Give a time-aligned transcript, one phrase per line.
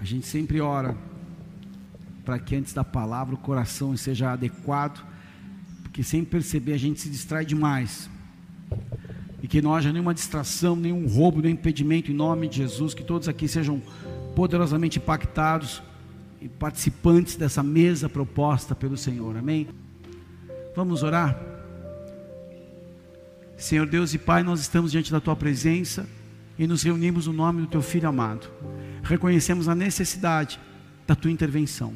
[0.00, 0.96] A gente sempre ora
[2.24, 5.04] para que antes da palavra o coração seja adequado,
[5.82, 8.08] porque sem perceber a gente se distrai demais.
[9.42, 13.04] E que não haja nenhuma distração, nenhum roubo, nenhum impedimento em nome de Jesus, que
[13.04, 13.82] todos aqui sejam
[14.34, 15.82] poderosamente impactados
[16.40, 19.36] e participantes dessa mesa proposta pelo Senhor.
[19.36, 19.68] Amém?
[20.74, 21.38] Vamos orar?
[23.54, 26.08] Senhor Deus e Pai, nós estamos diante da tua presença
[26.58, 28.48] e nos reunimos no nome do teu filho amado.
[29.10, 30.60] Reconhecemos a necessidade
[31.04, 31.94] da tua intervenção.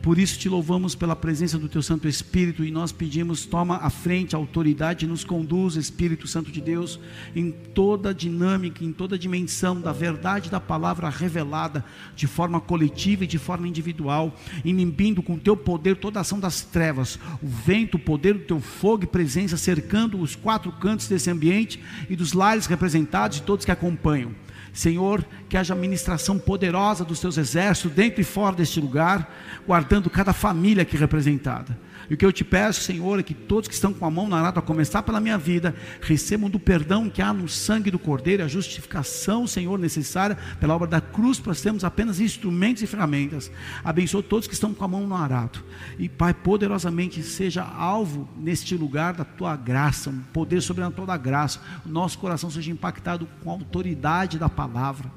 [0.00, 3.90] Por isso te louvamos pela presença do teu Santo Espírito e nós pedimos, toma a
[3.90, 6.98] frente, a autoridade nos conduz, Espírito Santo de Deus,
[7.36, 11.84] em toda a dinâmica, em toda a dimensão da verdade da palavra revelada,
[12.16, 16.62] de forma coletiva e de forma individual, inibindo com teu poder toda a ação das
[16.62, 21.30] trevas, o vento, o poder do teu fogo e presença cercando os quatro cantos desse
[21.30, 24.34] ambiente e dos lares representados e todos que acompanham.
[24.72, 29.32] Senhor, que haja ministração poderosa dos teus exércitos dentro e fora deste lugar,
[29.66, 31.78] guardando cada família aqui representada.
[32.10, 34.26] E o que eu te peço, Senhor, é que todos que estão com a mão
[34.26, 37.98] na arada, a começar pela minha vida, recebam do perdão que há no sangue do
[37.98, 43.50] Cordeiro, a justificação, Senhor, necessária pela obra da cruz, para sermos apenas instrumentos e ferramentas.
[43.84, 45.62] Abençoa todos que estão com a mão no arado.
[45.98, 51.60] E, Pai, poderosamente seja alvo neste lugar da tua graça, um poder sobrenatural da graça.
[51.84, 55.10] O nosso coração seja impactado com a autoridade da palavra.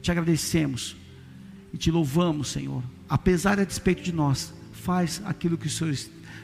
[0.00, 0.96] Te agradecemos
[1.72, 4.56] e te louvamos, Senhor, apesar e a despeito de nós
[4.88, 5.92] faz aquilo que o Senhor,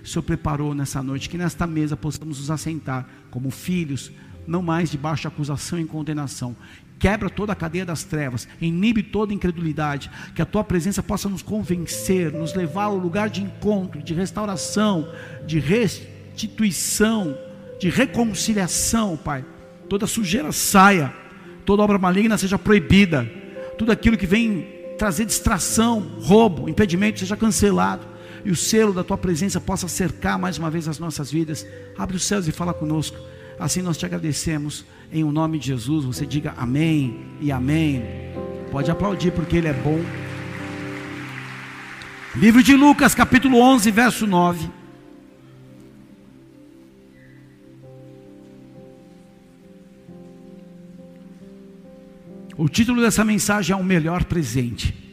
[0.04, 4.12] o Senhor preparou nessa noite, que nesta mesa possamos nos assentar como filhos,
[4.46, 6.54] não mais debaixo de acusação e condenação.
[6.98, 11.40] Quebra toda a cadeia das trevas, inibe toda incredulidade, que a tua presença possa nos
[11.40, 15.08] convencer, nos levar ao lugar de encontro, de restauração,
[15.46, 17.34] de restituição,
[17.80, 19.42] de reconciliação, Pai.
[19.88, 21.14] Toda sujeira saia,
[21.64, 23.24] toda obra maligna seja proibida,
[23.78, 28.12] tudo aquilo que vem trazer distração, roubo, impedimento seja cancelado
[28.44, 31.66] e o selo da tua presença possa cercar mais uma vez as nossas vidas.
[31.96, 33.16] Abre os céus e fala conosco.
[33.58, 36.04] Assim nós te agradecemos em o nome de Jesus.
[36.04, 38.02] Você diga amém e amém.
[38.70, 40.00] Pode aplaudir porque ele é bom.
[42.36, 44.68] Livro de Lucas, capítulo 11, verso 9.
[52.56, 55.03] O título dessa mensagem é o melhor presente.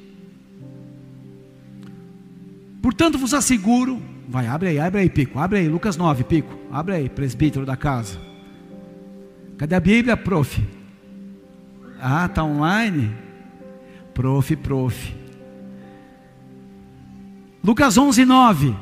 [3.02, 6.94] Portanto, vos asseguro, vai, abre aí, abre aí, Pico, abre aí, Lucas 9, Pico, abre
[6.94, 8.20] aí, presbítero da casa.
[9.58, 10.64] Cadê a Bíblia, prof?
[12.00, 13.12] Ah, tá online?
[14.14, 15.16] Prof, prof.
[17.64, 18.76] Lucas 11, 9.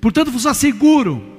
[0.00, 1.37] Portanto, vos asseguro,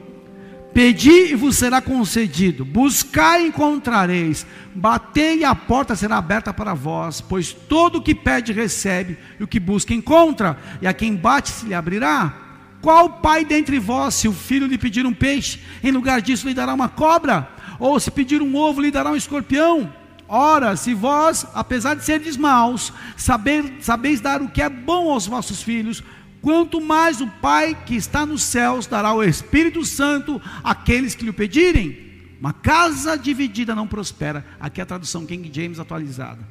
[0.73, 6.73] Pedi e vos será concedido, buscai e encontrareis, batei e a porta será aberta para
[6.73, 11.15] vós, pois todo o que pede recebe, e o que busca encontra, e a quem
[11.15, 12.33] bate se lhe abrirá.
[12.81, 16.53] Qual pai dentre vós, se o filho lhe pedir um peixe, em lugar disso lhe
[16.53, 17.49] dará uma cobra?
[17.79, 19.91] Ou se pedir um ovo, lhe dará um escorpião?
[20.27, 25.63] Ora, se vós, apesar de serdes maus, sabeis dar o que é bom aos vossos
[25.63, 26.03] filhos,
[26.41, 31.31] quanto mais o Pai que está nos céus dará o Espírito Santo àqueles que lhe
[31.31, 32.09] pedirem.
[32.39, 34.45] Uma casa dividida não prospera.
[34.59, 36.47] Aqui é a tradução King James atualizada.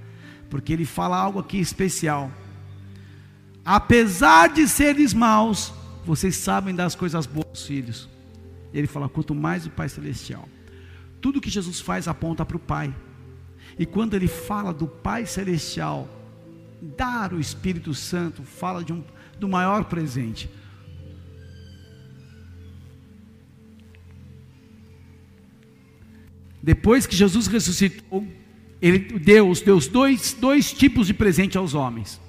[0.50, 2.30] Porque ele fala algo aqui especial.
[3.64, 5.72] Apesar de seres maus,
[6.04, 8.08] vocês sabem das coisas boas, filhos.
[8.72, 10.48] Ele fala: quanto mais o Pai Celestial.
[11.20, 12.94] Tudo que Jesus faz aponta para o Pai.
[13.78, 16.08] E quando ele fala do Pai Celestial,
[16.80, 19.02] dar o Espírito Santo, fala de um,
[19.38, 20.50] do maior presente.
[26.62, 28.26] Depois que Jesus ressuscitou,
[28.80, 32.20] ele deu, deu dois, dois tipos de presente aos homens.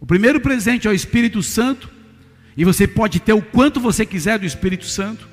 [0.00, 1.90] O primeiro presente é o Espírito Santo,
[2.56, 5.28] e você pode ter o quanto você quiser do Espírito Santo.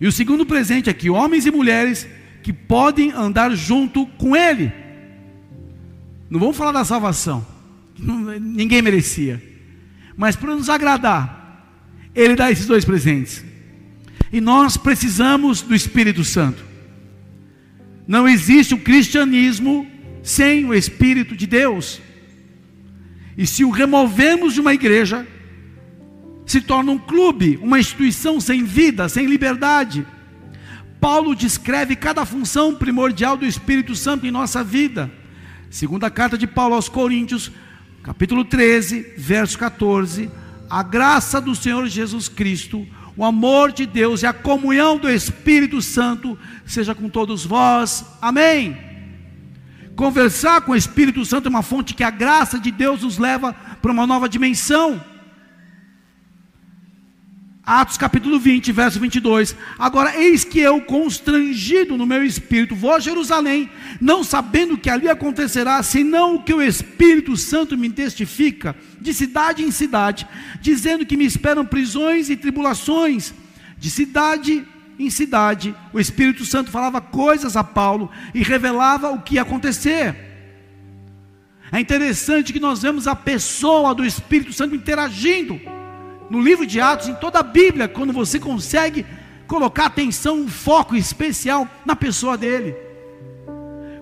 [0.00, 2.08] E o segundo presente é que homens e mulheres
[2.42, 4.72] que podem andar junto com Ele.
[6.28, 7.46] Não vamos falar da salvação,
[7.98, 9.47] ninguém merecia
[10.18, 11.64] mas para nos agradar,
[12.12, 13.44] Ele dá esses dois presentes.
[14.32, 16.64] E nós precisamos do Espírito Santo.
[18.04, 19.86] Não existe o cristianismo
[20.20, 22.00] sem o Espírito de Deus.
[23.36, 25.24] E se o removemos de uma igreja,
[26.44, 30.04] se torna um clube, uma instituição sem vida, sem liberdade.
[31.00, 35.08] Paulo descreve cada função primordial do Espírito Santo em nossa vida.
[35.70, 37.52] Segunda carta de Paulo aos Coríntios,
[38.08, 40.30] capítulo 13, verso 14:
[40.70, 45.82] a graça do Senhor Jesus Cristo, o amor de Deus e a comunhão do Espírito
[45.82, 48.06] Santo seja com todos vós.
[48.22, 48.78] Amém.
[49.94, 53.52] Conversar com o Espírito Santo é uma fonte que a graça de Deus nos leva
[53.52, 55.04] para uma nova dimensão.
[57.68, 59.54] Atos capítulo 20, verso 22.
[59.78, 63.68] Agora, eis que eu, constrangido no meu espírito, vou a Jerusalém,
[64.00, 69.12] não sabendo o que ali acontecerá, senão o que o Espírito Santo me testifica, de
[69.12, 70.26] cidade em cidade,
[70.62, 73.34] dizendo que me esperam prisões e tribulações,
[73.76, 74.66] de cidade
[74.98, 75.74] em cidade.
[75.92, 80.16] O Espírito Santo falava coisas a Paulo e revelava o que ia acontecer.
[81.70, 85.60] É interessante que nós vemos a pessoa do Espírito Santo interagindo
[86.30, 89.04] no livro de Atos, em toda a Bíblia, quando você consegue
[89.46, 92.76] colocar atenção, um foco especial na pessoa dele.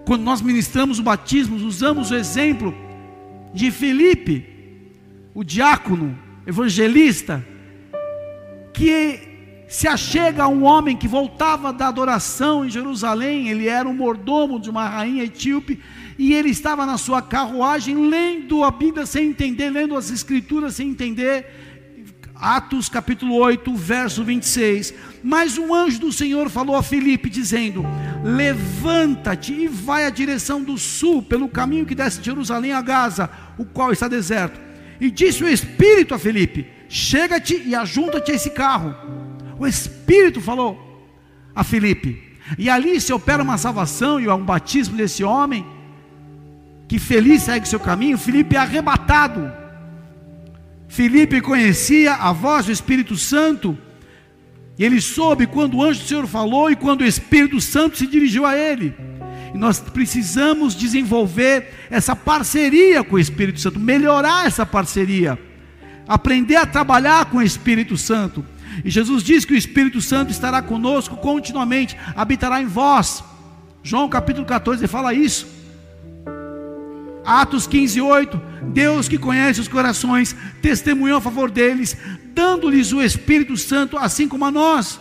[0.04, 2.74] Quando nós ministramos o batismo, usamos o exemplo
[3.54, 4.44] de Felipe,
[5.34, 7.44] o diácono, evangelista,
[8.72, 9.20] que
[9.68, 14.60] se achega a um homem que voltava da adoração em Jerusalém, ele era um mordomo
[14.60, 15.80] de uma rainha etíope,
[16.18, 20.90] e ele estava na sua carruagem lendo a Bíblia sem entender, lendo as Escrituras sem
[20.90, 21.65] entender,
[22.40, 24.94] Atos capítulo 8, verso 26.
[25.22, 27.84] Mas um anjo do Senhor falou a Filipe, dizendo:
[28.22, 33.30] Levanta-te e vai à direção do sul, pelo caminho que desce de Jerusalém a Gaza,
[33.56, 34.60] o qual está deserto.
[35.00, 38.94] E disse o Espírito a Filipe: Chega-te e ajunta-te a esse carro.
[39.58, 41.08] O Espírito falou
[41.54, 42.22] a Filipe.
[42.58, 45.66] E ali se opera uma salvação e um batismo desse homem,
[46.86, 48.16] que feliz segue seu caminho.
[48.16, 49.65] Filipe é arrebatado
[50.88, 53.76] Filipe conhecia a voz do Espírito Santo,
[54.78, 58.06] e ele soube quando o anjo do Senhor falou e quando o Espírito Santo se
[58.06, 58.94] dirigiu a ele.
[59.54, 65.38] E nós precisamos desenvolver essa parceria com o Espírito Santo, melhorar essa parceria,
[66.06, 68.44] aprender a trabalhar com o Espírito Santo.
[68.84, 73.24] E Jesus diz que o Espírito Santo estará conosco continuamente, habitará em vós.
[73.82, 75.55] João capítulo 14 fala isso.
[77.26, 78.40] Atos 15, 8.
[78.72, 81.96] Deus que conhece os corações, testemunhou a favor deles,
[82.32, 85.00] dando-lhes o Espírito Santo, assim como a nós.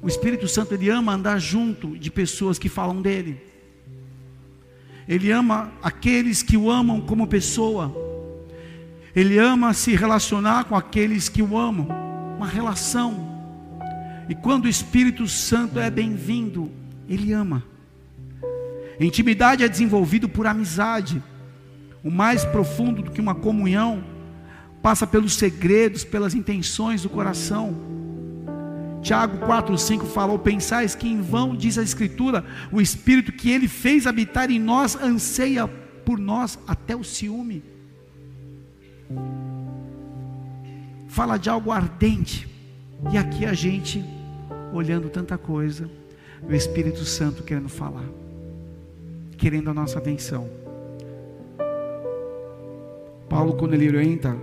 [0.00, 3.40] O Espírito Santo, ele ama andar junto de pessoas que falam dele.
[5.08, 7.94] Ele ama aqueles que o amam como pessoa.
[9.16, 11.88] Ele ama se relacionar com aqueles que o amam.
[12.36, 13.26] Uma relação.
[14.28, 16.70] E quando o Espírito Santo é bem-vindo,
[17.08, 17.64] ele ama.
[19.00, 21.22] Intimidade é desenvolvido por amizade.
[22.02, 24.04] O mais profundo do que uma comunhão
[24.82, 27.76] passa pelos segredos, pelas intenções do coração.
[29.02, 34.06] Tiago 4,5 falou: Pensais que em vão, diz a Escritura, o Espírito que ele fez
[34.06, 35.68] habitar em nós anseia
[36.04, 37.62] por nós até o ciúme.
[41.06, 42.48] Fala de algo ardente,
[43.12, 44.04] e aqui a gente,
[44.72, 45.88] olhando tanta coisa,
[46.42, 48.04] o Espírito Santo querendo falar
[49.38, 50.50] querendo a nossa atenção.
[53.28, 54.36] Paulo, quando ele orienta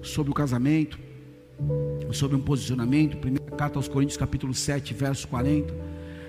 [0.00, 0.98] sobre o casamento,
[2.12, 5.74] sobre um posicionamento, primeira carta aos Coríntios, capítulo 7, verso 40.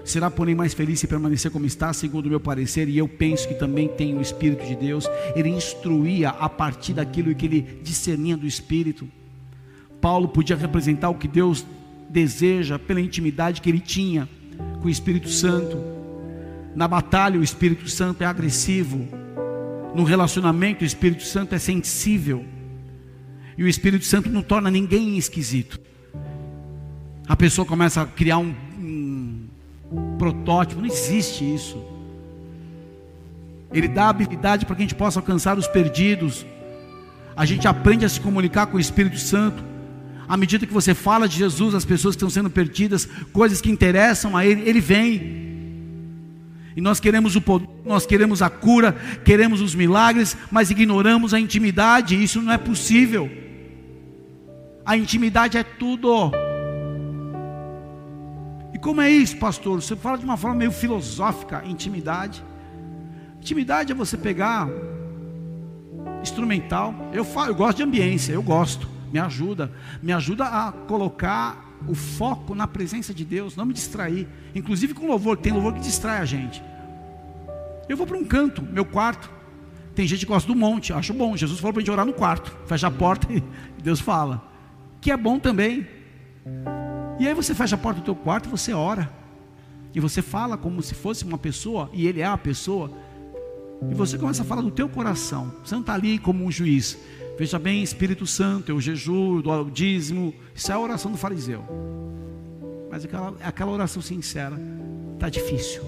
[0.03, 3.47] Será, porém, mais feliz se permanecer como está, segundo o meu parecer, e eu penso
[3.47, 5.09] que também tem o Espírito de Deus.
[5.35, 9.07] Ele instruía a partir daquilo que ele discernia do Espírito.
[9.99, 11.65] Paulo podia representar o que Deus
[12.09, 14.29] deseja pela intimidade que ele tinha
[14.79, 15.94] com o Espírito Santo.
[16.75, 19.07] Na batalha, o Espírito Santo é agressivo.
[19.95, 22.45] No relacionamento, o Espírito Santo é sensível.
[23.57, 25.79] E o Espírito Santo não torna ninguém esquisito.
[27.27, 29.47] A pessoa começa a criar um, um
[30.17, 31.81] protótipo, não existe isso.
[33.71, 36.45] Ele dá habilidade para que a gente possa alcançar os perdidos.
[37.35, 39.63] A gente aprende a se comunicar com o Espírito Santo.
[40.27, 43.71] À medida que você fala de Jesus, as pessoas que estão sendo perdidas, coisas que
[43.71, 45.54] interessam a Ele, Ele vem.
[46.75, 51.39] E nós queremos o poder, nós queremos a cura, queremos os milagres, mas ignoramos a
[51.39, 53.29] intimidade, isso não é possível.
[54.85, 56.31] A intimidade é tudo.
[58.73, 59.81] E como é isso, pastor?
[59.81, 62.43] Você fala de uma forma meio filosófica, intimidade.
[63.39, 64.67] Intimidade é você pegar
[66.21, 66.93] instrumental.
[67.13, 69.71] Eu falo, eu gosto de ambiência, eu gosto, me ajuda,
[70.03, 74.27] me ajuda a colocar o foco na presença de Deus, não me distrair.
[74.53, 76.63] Inclusive com louvor, tem louvor que distrai a gente.
[77.87, 79.29] Eu vou para um canto, meu quarto.
[79.93, 81.37] Tem gente que gosta do monte, acho bom.
[81.37, 83.41] Jesus falou para a gente orar no quarto, fecha a porta e
[83.81, 84.43] Deus fala.
[84.99, 85.87] Que é bom também.
[87.19, 89.09] E aí você fecha a porta do teu quarto e você ora.
[89.93, 92.91] E você fala como se fosse uma pessoa, e ele é a pessoa.
[93.89, 95.53] E você começa a falar do teu coração.
[95.63, 96.97] Você não está ali como um juiz.
[97.37, 100.33] Veja bem, Espírito Santo, eu jejum, o dízimo.
[100.53, 101.63] Isso é a oração do fariseu.
[102.89, 104.57] Mas aquela, aquela oração sincera
[105.15, 105.83] está difícil.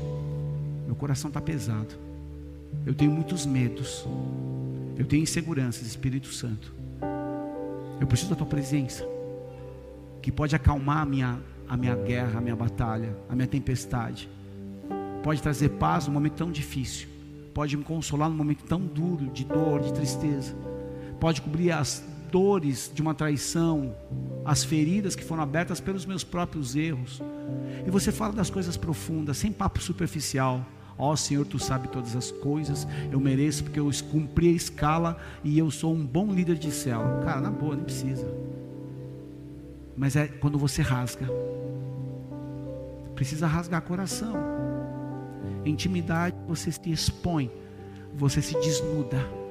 [0.85, 1.95] Meu coração está pesado.
[2.85, 4.05] Eu tenho muitos medos.
[4.97, 6.73] Eu tenho inseguranças, Espírito Santo.
[7.99, 9.07] Eu preciso da tua presença,
[10.21, 14.29] que pode acalmar a minha, a minha guerra, a minha batalha, a minha tempestade.
[15.23, 17.07] Pode trazer paz num momento tão difícil.
[17.53, 20.53] Pode me consolar num momento tão duro, de dor, de tristeza.
[21.19, 23.95] Pode cobrir as dores de uma traição,
[24.45, 27.21] as feridas que foram abertas pelos meus próprios erros.
[27.85, 30.65] E você fala das coisas profundas, sem papo superficial.
[30.97, 35.17] Ó oh, Senhor, tu sabes todas as coisas, eu mereço porque eu cumpri a escala
[35.43, 37.21] e eu sou um bom líder de célula.
[37.23, 38.27] Cara, na boa, nem precisa.
[39.95, 41.27] Mas é quando você rasga.
[43.15, 44.35] Precisa rasgar coração.
[45.65, 47.51] Intimidade, você se expõe,
[48.15, 49.46] você se desnuda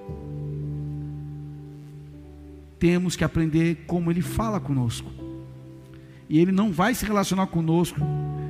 [2.78, 5.10] temos que aprender como Ele fala conosco.
[6.28, 8.00] E Ele não vai se relacionar conosco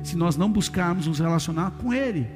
[0.03, 2.27] se nós não buscarmos nos relacionar com Ele.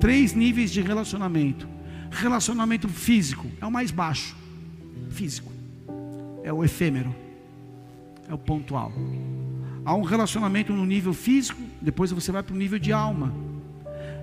[0.00, 1.68] Três níveis de relacionamento:
[2.10, 4.36] relacionamento físico é o mais baixo,
[5.10, 5.52] físico,
[6.42, 7.14] é o efêmero,
[8.28, 8.92] é o pontual.
[9.84, 13.32] Há um relacionamento no nível físico, depois você vai para o nível de alma.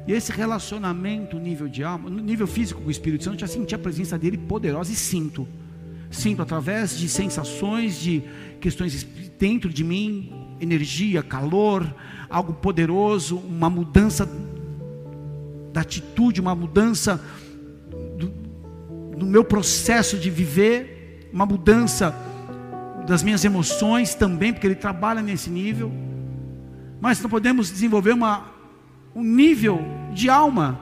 [0.08, 3.76] E esse relacionamento, nível de alma, no nível físico com o Espírito Santo, já senti
[3.76, 5.48] a presença dele poderosa e sinto
[6.12, 8.22] sinto através de sensações, de
[8.60, 9.08] questões
[9.40, 11.96] dentro de mim, energia, calor,
[12.30, 14.30] algo poderoso, uma mudança
[15.72, 17.24] da atitude, uma mudança
[18.18, 18.28] do,
[19.18, 22.14] do meu processo de viver, uma mudança
[23.08, 25.92] das minhas emoções também, porque ele trabalha nesse nível.
[27.00, 28.52] Mas não podemos desenvolver uma,
[29.16, 29.80] um nível
[30.14, 30.80] de alma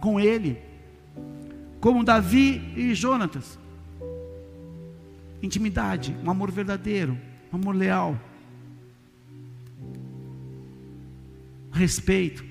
[0.00, 0.58] com ele,
[1.80, 3.58] como Davi e Jonatas
[5.46, 7.18] intimidade, um amor verdadeiro,
[7.52, 8.18] um amor leal,
[11.72, 12.44] respeito.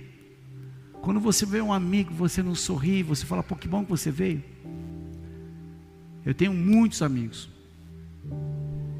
[1.01, 4.09] Quando você vê um amigo, você não sorri, você fala, pô, que bom que você
[4.09, 4.43] veio.
[6.25, 7.49] Eu tenho muitos amigos,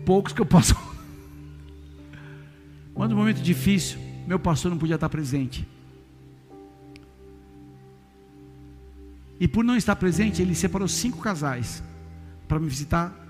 [0.05, 0.75] poucos que eu posso.
[2.93, 5.67] Quando um momento difícil, meu pastor não podia estar presente.
[9.39, 11.83] E por não estar presente, ele separou cinco casais
[12.47, 13.24] para me visitar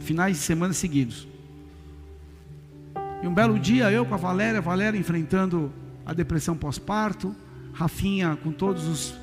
[0.00, 1.26] finais de semana seguidos.
[3.22, 5.72] E um belo dia, eu com a Valéria, Valéria enfrentando
[6.06, 7.34] a depressão pós-parto,
[7.72, 9.14] Rafinha com todos os,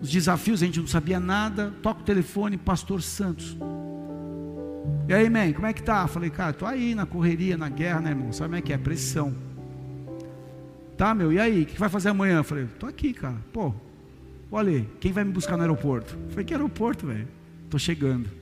[0.00, 1.72] os, desafios, a gente não sabia nada.
[1.82, 3.56] Toca o telefone, Pastor Santos.
[5.08, 6.06] E aí, man, como é que tá?
[6.06, 8.32] Falei, cara, tô aí na correria, na guerra, né, irmão?
[8.32, 8.78] Sabe como é que é?
[8.78, 9.34] Pressão.
[10.98, 11.62] Tá, meu, e aí?
[11.62, 12.42] O que vai fazer amanhã?
[12.42, 13.36] Falei, tô aqui, cara.
[13.52, 13.72] Pô,
[14.50, 16.16] olha, quem vai me buscar no aeroporto?
[16.30, 17.28] Falei, que aeroporto, velho?
[17.70, 18.37] Tô chegando.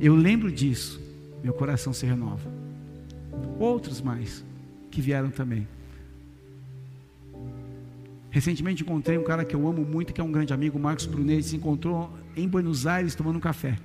[0.00, 1.00] Eu lembro disso,
[1.42, 2.50] meu coração se renova.
[3.58, 4.44] Outros mais
[4.90, 5.66] que vieram também.
[8.30, 11.42] Recentemente encontrei um cara que eu amo muito, que é um grande amigo, Marcos Brunet,
[11.42, 13.78] se encontrou em Buenos Aires tomando um café.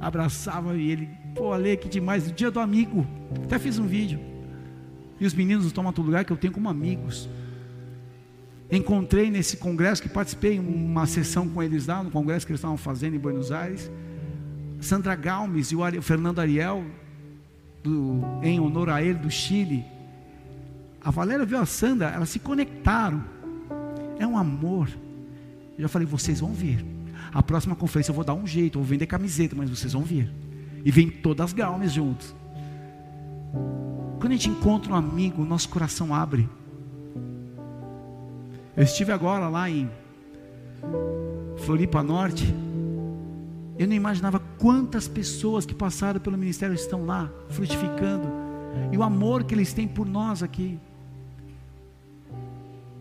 [0.00, 3.06] Abraçava e ele, pô, Ale, que demais, no dia do amigo.
[3.44, 4.18] Até fiz um vídeo.
[5.20, 7.28] E os meninos tomam todo lugar que eu tenho como amigos.
[8.70, 12.78] Encontrei nesse congresso que participei uma sessão com eles lá, no congresso que eles estavam
[12.78, 13.90] fazendo em Buenos Aires.
[14.84, 16.84] Sandra Galmes e o Fernando Ariel,
[17.82, 19.84] do, em honor a ele, do Chile.
[21.02, 23.24] A Valéria viu a Sandra, elas se conectaram.
[24.18, 24.88] É um amor.
[25.76, 26.84] Eu já falei, vocês vão vir.
[27.32, 30.30] A próxima conferência eu vou dar um jeito, vou vender camiseta, mas vocês vão vir.
[30.84, 32.34] E vem todas as Galmes juntos.
[34.20, 36.48] Quando a gente encontra um amigo, nosso coração abre.
[38.76, 39.90] Eu estive agora lá em
[41.64, 42.54] Floripa Norte.
[43.78, 48.28] Eu não imaginava quantas pessoas que passaram pelo ministério estão lá, frutificando,
[48.92, 50.78] e o amor que eles têm por nós aqui.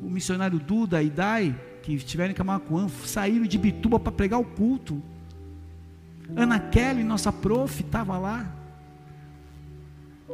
[0.02, 4.46] O missionário Duda e Dai, que estiveram em Camacuã, saíram de Bituba para pregar o
[4.46, 5.02] culto.
[6.36, 8.52] Ana Kelly, nossa prof, estava lá.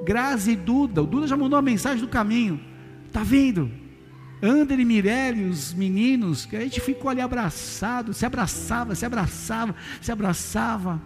[0.06, 2.60] Grazi e Duda, o Duda já mandou a mensagem do caminho.
[3.08, 3.70] Está vendo?
[4.42, 9.76] Ander e Mirelle, os meninos, que a gente ficou ali abraçado, se abraçava, se abraçava,
[10.02, 11.02] se abraçava.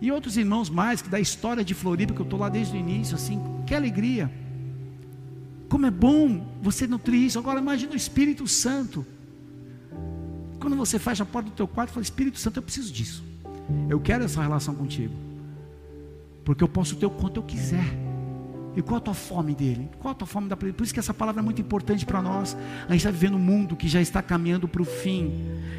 [0.00, 2.78] E outros irmãos mais, que da história de Floripa, que eu estou lá desde o
[2.78, 4.30] início, assim, que alegria.
[5.68, 7.38] Como é bom você nutrir isso.
[7.38, 9.06] Agora imagine o Espírito Santo.
[10.60, 13.24] Quando você fecha a porta do teu quarto, fala, Espírito Santo, eu preciso disso.
[13.88, 15.14] Eu quero essa relação contigo.
[16.44, 18.03] Porque eu posso ter o quanto eu quiser.
[18.76, 19.88] E qual a tua fome dele?
[20.00, 20.76] Qual a tua fome da presença?
[20.76, 22.56] Por isso que essa palavra é muito importante para nós.
[22.88, 25.32] A gente está vivendo um mundo que já está caminhando para o fim.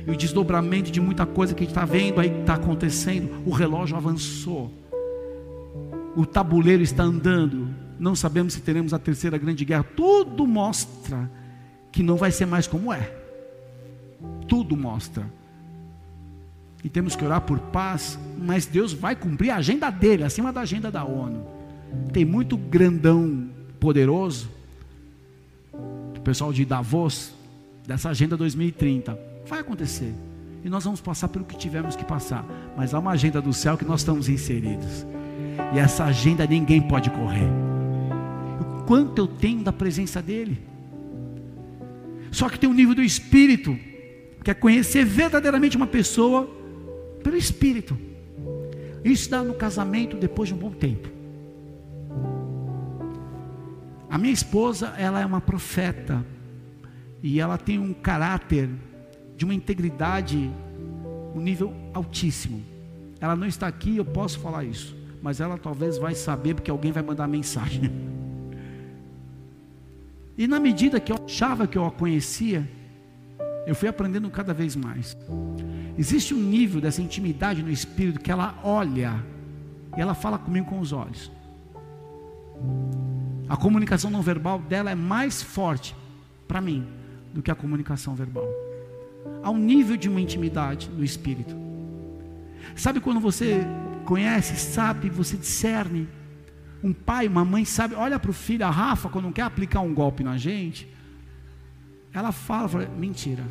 [0.07, 3.43] E o desdobramento de muita coisa que a gente está vendo aí está acontecendo.
[3.45, 4.71] O relógio avançou.
[6.15, 7.67] O tabuleiro está andando.
[7.99, 9.83] não sabemos se teremos a terceira grande guerra.
[9.83, 11.29] Tudo mostra
[11.91, 13.11] que não vai ser mais como é.
[14.47, 15.25] Tudo mostra.
[16.81, 20.61] E temos que orar por paz, mas Deus vai cumprir a agenda dele, acima da
[20.61, 21.54] agenda da ONU.
[22.11, 23.49] Tem muito grandão
[23.79, 24.49] poderoso,
[25.73, 27.33] o pessoal de Davos,
[27.85, 29.17] dessa agenda 2030.
[29.45, 30.13] Vai acontecer.
[30.63, 32.43] E nós vamos passar pelo que tivemos que passar.
[32.75, 35.05] Mas há uma agenda do céu que nós estamos inseridos.
[35.73, 37.49] E essa agenda ninguém pode correr.
[38.59, 40.57] O quanto eu tenho da presença dEle.
[42.31, 43.77] Só que tem um nível do Espírito,
[44.43, 46.49] que é conhecer verdadeiramente uma pessoa
[47.23, 47.97] pelo Espírito.
[49.03, 51.14] Isso dá no casamento depois de um bom tempo.
[54.15, 56.25] A minha esposa, ela é uma profeta.
[57.21, 58.69] E ela tem um caráter
[59.35, 60.49] de uma integridade,
[61.35, 62.63] um nível altíssimo.
[63.19, 66.93] Ela não está aqui, eu posso falar isso, mas ela talvez vai saber porque alguém
[66.93, 67.91] vai mandar mensagem.
[70.37, 72.69] E na medida que eu achava que eu a conhecia,
[73.65, 75.15] eu fui aprendendo cada vez mais.
[75.97, 79.23] Existe um nível dessa intimidade no espírito que ela olha
[79.95, 81.31] e ela fala comigo com os olhos.
[83.47, 85.95] A comunicação não verbal dela é mais forte
[86.47, 86.85] para mim
[87.33, 88.47] do que a comunicação verbal
[89.45, 91.55] ao nível de uma intimidade no espírito.
[92.75, 93.61] Sabe quando você
[94.03, 96.07] conhece, sabe, você discerne.
[96.83, 99.93] Um pai, uma mãe sabe, olha para o filho, a Rafa, quando quer aplicar um
[99.93, 100.91] golpe na gente,
[102.11, 103.43] ela fala, fala mentira.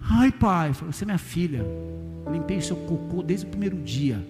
[0.00, 1.62] Ai, pai, você é minha filha.
[2.30, 4.26] Limpei seu cocô desde o primeiro dia.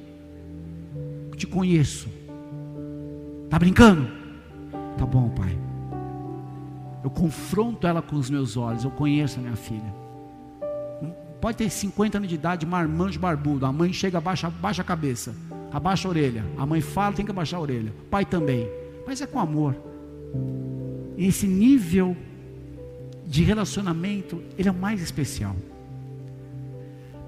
[1.36, 2.08] Te conheço.
[3.50, 4.08] Tá brincando?
[4.96, 5.58] Tá bom, pai.
[7.02, 8.84] Eu confronto ela com os meus olhos.
[8.84, 9.94] Eu conheço a minha filha.
[11.40, 13.64] Pode ter 50 anos de idade, marmanjo barbudo.
[13.64, 15.34] A mãe chega, abaixa, abaixa a cabeça,
[15.72, 16.44] abaixa a orelha.
[16.56, 17.92] A mãe fala, tem que abaixar a orelha.
[18.00, 18.68] O pai também.
[19.06, 19.76] Mas é com amor.
[21.16, 22.16] Esse nível
[23.24, 25.54] de relacionamento, ele é o mais especial.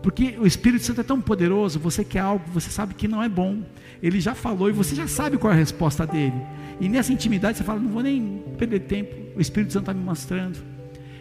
[0.02, 3.28] Porque o Espírito Santo é tão poderoso, você quer algo, você sabe que não é
[3.28, 3.62] bom.
[4.02, 6.40] Ele já falou e você já sabe qual é a resposta dele.
[6.80, 9.14] E nessa intimidade você fala, não vou nem perder tempo.
[9.36, 10.58] O Espírito Santo está me mostrando.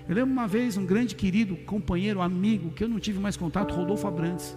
[0.07, 3.75] Eu lembro uma vez um grande querido, companheiro, amigo, que eu não tive mais contato,
[3.75, 4.55] Rodolfo Abrantes.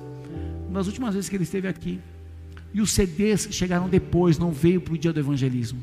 [0.68, 2.00] Uma das últimas vezes que ele esteve aqui.
[2.72, 5.80] E os CDs chegaram depois, não veio para o dia do evangelismo.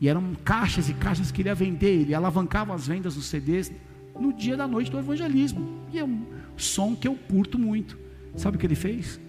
[0.00, 2.02] E eram caixas e caixas que ele ia vender.
[2.02, 3.70] Ele alavancava as vendas dos CDs
[4.18, 5.82] no dia da noite do evangelismo.
[5.92, 6.24] E um
[6.56, 7.98] som que eu curto muito.
[8.34, 9.20] Sabe o que ele fez?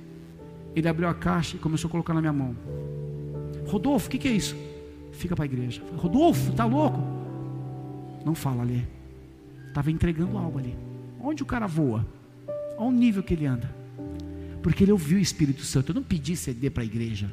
[0.75, 2.55] Ele abriu a caixa e começou a colocar na minha mão.
[3.67, 4.55] Rodolfo, o que, que, é isso?
[5.11, 5.81] Fica para a igreja.
[5.95, 6.99] Rodolfo, tá louco?
[8.25, 8.87] Não fala ali.
[9.67, 10.75] Estava entregando algo ali.
[11.19, 12.05] Onde o cara voa?
[12.77, 13.73] Olha o nível que ele anda.
[14.61, 15.91] Porque ele ouviu o Espírito Santo.
[15.91, 17.29] Eu não pedi CD para a igreja.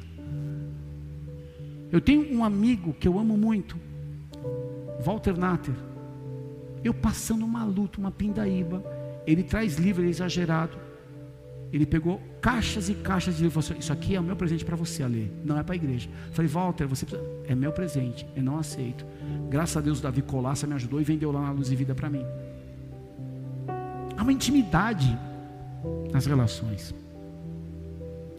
[1.91, 3.77] Eu tenho um amigo que eu amo muito,
[5.03, 5.75] Walter Natter.
[6.83, 8.83] Eu passando uma luta, uma pindaíba.
[9.25, 10.77] Ele traz livro, ele é exagerado.
[11.73, 13.61] Ele pegou caixas e caixas de livro.
[13.61, 15.31] Falou assim, Isso aqui é o meu presente para você, Ale.
[15.43, 16.09] Não é para a igreja.
[16.27, 17.29] Eu falei, Walter, você precisa...
[17.47, 18.25] é meu presente.
[18.35, 19.05] Eu não aceito.
[19.49, 22.09] Graças a Deus, Davi Colassa me ajudou e vendeu lá na Luz e Vida para
[22.09, 22.25] mim.
[24.15, 25.17] Há uma intimidade
[26.11, 26.95] nas relações.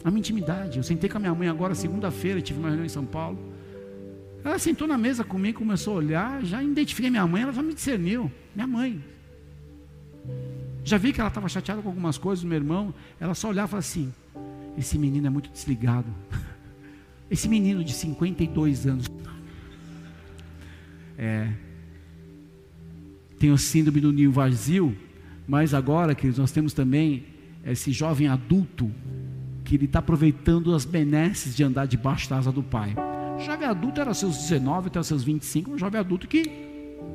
[0.03, 0.79] Há uma intimidade.
[0.79, 3.39] Eu sentei com a minha mãe agora, segunda-feira, tive uma reunião em São Paulo.
[4.45, 7.75] Ela sentou na mesa comigo, começou a olhar, já identifiquei minha mãe, ela já me
[7.75, 8.31] discerniu.
[8.55, 9.05] Minha mãe.
[10.87, 12.95] Já vi que ela estava chateada com algumas coisas meu irmão.
[13.19, 14.15] Ela só olhava e falava assim:
[14.79, 16.07] Esse menino é muito desligado.
[17.29, 19.07] Esse menino de 52 anos.
[21.19, 21.53] É.
[23.37, 24.97] Tem o síndrome do ninho vazio.
[25.45, 27.27] Mas agora, que nós temos também
[27.65, 28.89] esse jovem adulto
[29.65, 32.95] que ele está aproveitando as benesses de andar debaixo da asa do pai.
[33.37, 36.66] O jovem adulto era seus 19 até seus 25, um jovem adulto que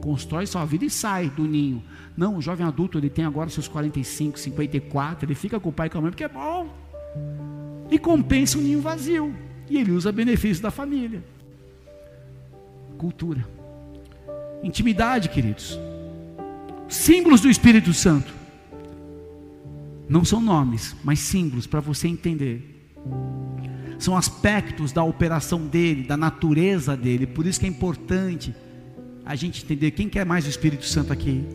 [0.02, 1.82] constrói sua vida e sai do ninho.
[2.18, 5.88] Não, o jovem adulto, ele tem agora seus 45, 54, ele fica com o pai
[5.88, 6.68] e com a mãe porque é bom.
[7.90, 9.34] E compensa o ninho vazio.
[9.70, 11.24] E ele usa benefícios da família.
[12.98, 13.48] Cultura.
[14.64, 15.80] Intimidade, queridos.
[16.90, 18.34] Símbolos do Espírito Santo.
[20.10, 22.92] Não são nomes, mas símbolos para você entender.
[23.98, 27.26] São aspectos da operação dele, da natureza dele.
[27.26, 28.54] Por isso que é importante
[29.26, 31.46] a gente entender quem quer mais o Espírito Santo aqui.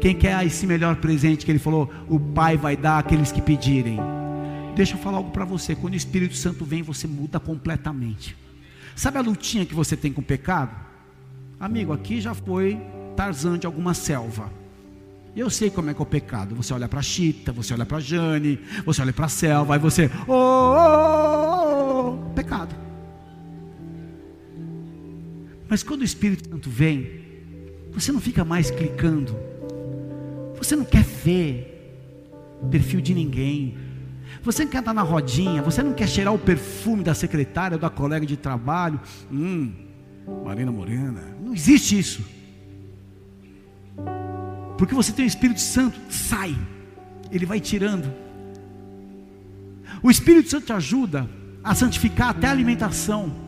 [0.00, 3.98] Quem quer esse melhor presente que ele falou, o Pai vai dar àqueles que pedirem.
[4.74, 5.74] Deixa eu falar algo para você.
[5.74, 8.36] Quando o Espírito Santo vem, você muda completamente.
[8.94, 10.70] Sabe a lutinha que você tem com o pecado?
[11.58, 12.80] Amigo, aqui já foi
[13.16, 14.52] Tarzan de alguma selva.
[15.34, 16.54] Eu sei como é que é o pecado.
[16.54, 20.10] Você olha para Chita, você olha para Jane, você olha para a selva, aí você,
[20.26, 21.67] oh, oh, oh,
[25.78, 27.20] Mas quando o Espírito Santo vem,
[27.92, 29.38] você não fica mais clicando.
[30.56, 32.02] Você não quer ver
[32.68, 33.78] perfil de ninguém.
[34.42, 37.80] Você não quer estar na rodinha, você não quer cheirar o perfume da secretária ou
[37.80, 39.00] da colega de trabalho.
[39.30, 39.72] Hum,
[40.44, 41.22] Marina Morena.
[41.40, 42.26] Não existe isso.
[44.76, 46.58] Porque você tem o Espírito Santo, sai.
[47.30, 48.12] Ele vai tirando.
[50.02, 51.30] O Espírito Santo te ajuda
[51.62, 53.47] a santificar até a alimentação.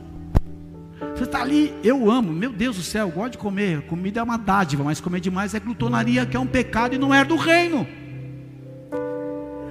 [1.15, 3.83] Você está ali, eu amo, meu Deus do céu, eu gosto de comer.
[3.83, 7.15] Comida é uma dádiva, mas comer demais é glutonaria, que é um pecado e não
[7.15, 7.87] é do reino.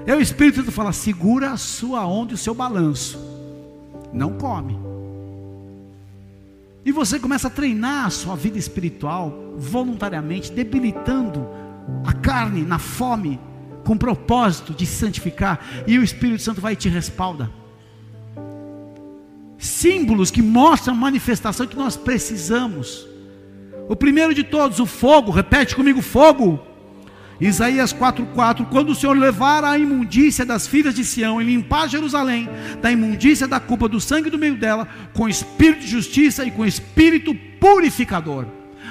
[0.05, 3.19] E o Espírito Santo fala: segura a sua onda e o seu balanço.
[4.11, 4.77] Não come.
[6.83, 11.47] E você começa a treinar a sua vida espiritual voluntariamente, debilitando
[12.05, 13.39] a carne na fome,
[13.85, 17.51] com propósito de santificar, e o Espírito Santo vai e te respalda.
[19.59, 23.05] Símbolos que mostram a manifestação que nós precisamos.
[23.89, 26.59] O primeiro de todos, o fogo, repete comigo: fogo.
[27.41, 32.49] Isaías 4,4: Quando o Senhor levar a imundícia das filhas de Sião e limpar Jerusalém
[32.81, 36.65] da imundícia da culpa do sangue do meio dela, com espírito de justiça e com
[36.65, 38.45] espírito purificador.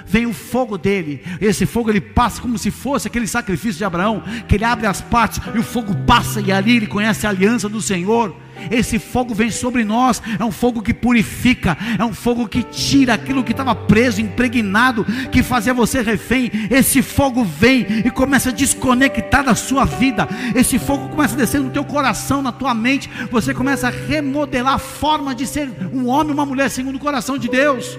[0.06, 4.22] Vem o fogo dele, esse fogo ele passa como se fosse aquele sacrifício de Abraão,
[4.46, 7.68] que ele abre as partes e o fogo passa, e ali ele conhece a aliança
[7.68, 8.34] do Senhor.
[8.70, 13.14] Esse fogo vem sobre nós, é um fogo que purifica, é um fogo que tira
[13.14, 16.50] aquilo que estava preso, impregnado, que fazia você refém.
[16.70, 20.28] Esse fogo vem e começa a desconectar da sua vida.
[20.54, 23.10] Esse fogo começa a descer no teu coração, na tua mente.
[23.30, 27.38] Você começa a remodelar a forma de ser um homem, uma mulher segundo o coração
[27.38, 27.98] de Deus.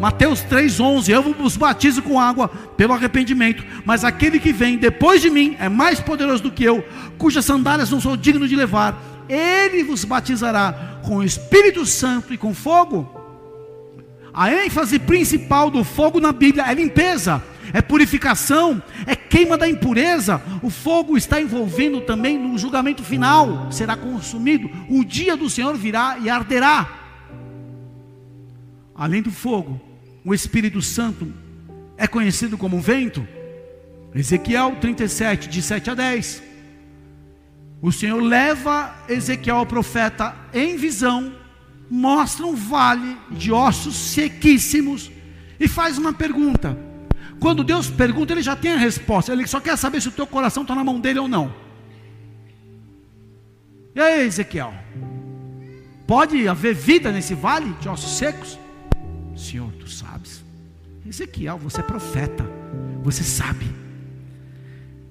[0.00, 5.28] Mateus 3,11: Eu vos batizo com água pelo arrependimento, mas aquele que vem depois de
[5.28, 6.82] mim é mais poderoso do que eu,
[7.18, 8.98] cujas sandálias não sou digno de levar
[9.32, 13.08] ele vos batizará com o Espírito Santo e com fogo.
[14.32, 20.40] A ênfase principal do fogo na Bíblia é limpeza, é purificação, é queima da impureza.
[20.62, 24.70] O fogo está envolvendo também no julgamento final, será consumido.
[24.88, 26.88] O dia do Senhor virá e arderá.
[28.94, 29.80] Além do fogo,
[30.24, 31.32] o Espírito Santo
[31.96, 33.26] é conhecido como vento.
[34.14, 36.49] Ezequiel 37, de 7 a 10.
[37.82, 41.32] O Senhor leva Ezequiel, o profeta, em visão,
[41.90, 45.10] mostra um vale de ossos sequíssimos
[45.58, 46.78] e faz uma pergunta.
[47.40, 49.32] Quando Deus pergunta, ele já tem a resposta.
[49.32, 51.52] Ele só quer saber se o teu coração está na mão dele ou não.
[53.94, 54.74] E aí, Ezequiel?
[56.06, 58.58] Pode haver vida nesse vale de ossos secos?
[59.34, 60.44] Senhor, tu sabes.
[61.06, 62.44] Ezequiel, você é profeta.
[63.02, 63.66] Você sabe.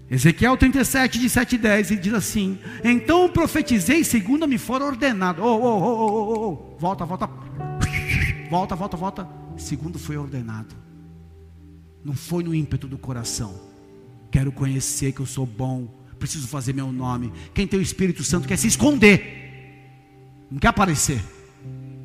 [0.10, 5.44] Ezequiel 37, de 7 e 10, ele diz assim: Então profetizei segundo me for ordenado.
[5.44, 6.80] Oh, oh, oh, oh, oh, oh.
[6.80, 7.30] Volta, volta.
[8.50, 9.30] Volta, volta, volta.
[9.58, 10.76] Segundo foi ordenado.
[12.04, 13.54] Não foi no ímpeto do coração.
[14.32, 15.88] Quero conhecer que eu sou bom.
[16.18, 17.32] Preciso fazer meu nome.
[17.54, 20.50] Quem tem o Espírito Santo quer se esconder.
[20.50, 21.22] Não quer aparecer.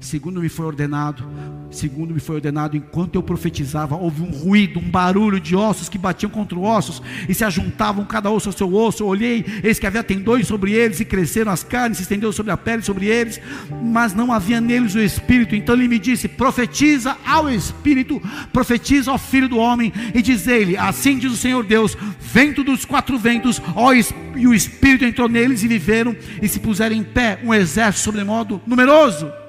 [0.05, 1.25] Segundo me foi ordenado,
[1.71, 5.97] segundo me foi ordenado, enquanto eu profetizava, houve um ruído, um barulho de ossos que
[5.97, 9.03] batiam contra ossos e se ajuntavam cada osso ao seu osso.
[9.03, 12.53] Eu olhei, eis que havia tendões sobre eles e cresceram as carnes, se estendeu sobre
[12.53, 13.41] a pele sobre eles,
[13.83, 15.57] mas não havia neles o espírito.
[15.57, 18.21] Então ele me disse: profetiza ao espírito,
[18.53, 22.85] profetiza ao filho do homem e diz ele: Assim diz o Senhor Deus: vento dos
[22.85, 27.41] quatro ventos, ó, e o espírito entrou neles e viveram e se puseram em pé
[27.43, 29.44] um exército sobremodo numeroso.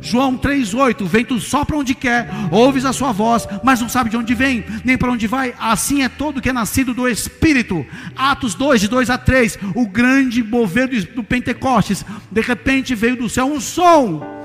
[0.00, 4.16] João 3,8: O vento sopra onde quer, ouves a sua voz, mas não sabe de
[4.16, 5.54] onde vem, nem para onde vai.
[5.58, 7.84] Assim é todo que é nascido do Espírito.
[8.16, 13.28] Atos 2, de 2 a 3: O grande mover do Pentecostes, de repente veio do
[13.28, 14.36] céu um som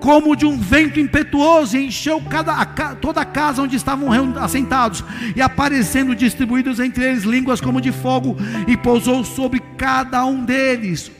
[0.00, 5.04] como de um vento impetuoso, e encheu cada, a, toda a casa onde estavam assentados,
[5.36, 11.10] e aparecendo distribuídos entre eles línguas como de fogo, e pousou sobre cada um deles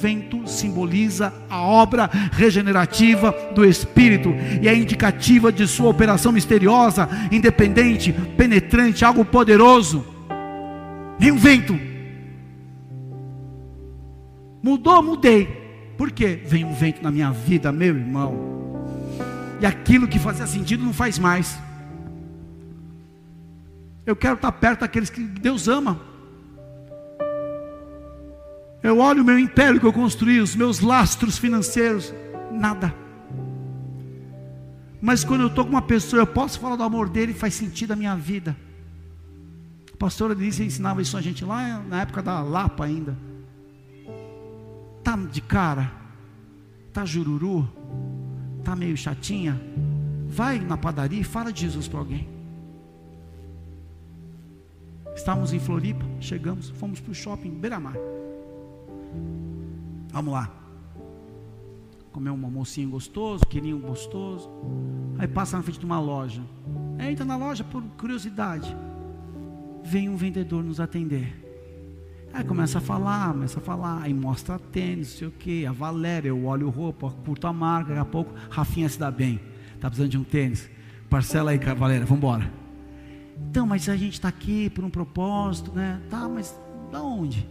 [0.00, 4.30] vento simboliza a obra regenerativa do Espírito
[4.62, 10.04] e é indicativa de sua operação misteriosa, independente, penetrante, algo poderoso.
[11.18, 11.78] Vem um vento.
[14.62, 15.46] Mudou, mudei.
[15.96, 16.40] Por quê?
[16.44, 18.58] Vem um vento na minha vida, meu irmão.
[19.60, 21.58] E aquilo que fazia sentido não faz mais.
[24.06, 26.00] Eu quero estar perto daqueles que Deus ama.
[28.88, 32.14] Eu olho o meu império que eu construí, os meus lastros financeiros,
[32.50, 32.94] nada.
[34.98, 37.92] Mas quando eu estou com uma pessoa, eu posso falar do amor dele, faz sentido
[37.92, 38.56] a minha vida.
[39.92, 43.14] A pastora disse, ensinava isso a gente lá na época da Lapa ainda.
[45.04, 45.92] Tá de cara,
[46.90, 47.68] tá jururu,
[48.64, 49.60] tá meio chatinha,
[50.26, 52.26] vai na padaria e fala de Jesus para alguém.
[55.14, 58.17] Estávamos em Floripa, chegamos, fomos para o shopping Beira-Mar.
[60.10, 60.50] Vamos lá.
[62.12, 64.48] Comer um almocinho gostoso, querinho gostoso.
[65.18, 66.42] Aí passa na frente de uma loja.
[66.98, 68.74] Entra na loja por curiosidade.
[69.84, 71.44] Vem um vendedor nos atender.
[72.32, 75.72] Aí começa a falar, começa a falar, aí mostra tênis, não sei o que, a
[75.72, 79.40] Valéria, eu olho roupa, curto a marca, daqui a pouco Rafinha se dá bem,
[79.74, 80.68] está precisando de um tênis,
[81.08, 82.52] parcela aí, Valéria, vamos embora.
[83.48, 86.00] Então, mas a gente está aqui por um propósito, né?
[86.10, 86.54] Tá, mas
[86.92, 87.48] da onde?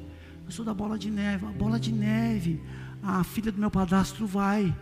[0.47, 2.59] Eu sou da Bola de Neve, a Bola de Neve,
[3.03, 4.75] a filha do meu padrasto vai.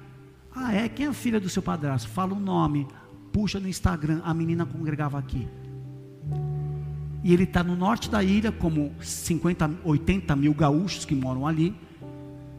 [0.55, 0.87] Ah, é?
[0.87, 2.07] Quem é a filha do seu padrasto?
[2.07, 2.87] Fala o nome,
[3.33, 5.45] puxa no Instagram, a menina congregava aqui
[7.25, 11.75] e ele está no norte da ilha, como 50, 80 mil gaúchos que moram ali,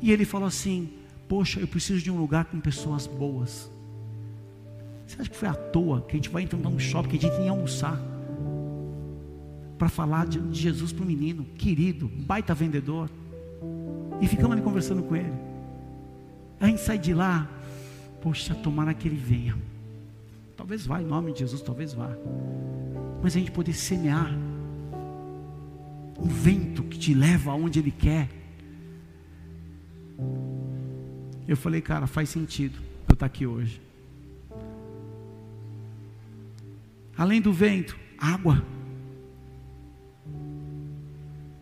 [0.02, 0.90] e ele falou assim:
[1.28, 3.70] Poxa, eu preciso de um lugar com pessoas boas.
[5.06, 7.30] Você acha que foi à toa que a gente vai entrar num shopping que a
[7.30, 7.96] gente nem almoçar?
[9.78, 13.10] Para falar de Jesus para o menino, querido, baita vendedor.
[14.20, 15.32] E ficamos ali conversando com ele.
[16.58, 17.48] A gente sai de lá,
[18.22, 19.56] poxa, tomara que ele venha.
[20.56, 22.10] Talvez vá, em nome de Jesus, talvez vá.
[23.22, 24.32] Mas a gente poder semear
[26.18, 28.28] o vento que te leva aonde Ele quer.
[31.46, 33.80] Eu falei, cara, faz sentido eu estar aqui hoje.
[37.16, 38.62] Além do vento, água.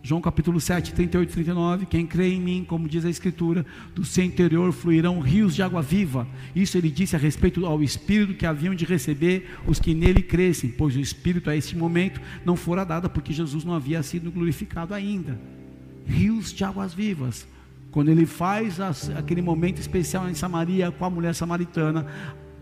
[0.07, 1.87] João capítulo 7, 38 e 39.
[1.87, 3.65] Quem crê em mim, como diz a Escritura,
[3.95, 6.29] do seu interior fluirão rios de água viva.
[6.55, 10.69] Isso ele disse a respeito ao Espírito que haviam de receber os que nele crescem,
[10.69, 14.93] pois o Espírito a este momento não fora dado, porque Jesus não havia sido glorificado
[14.93, 15.41] ainda.
[16.05, 17.49] Rios de águas vivas.
[17.91, 18.79] Quando ele faz
[19.17, 22.07] aquele momento especial em Samaria com a mulher samaritana,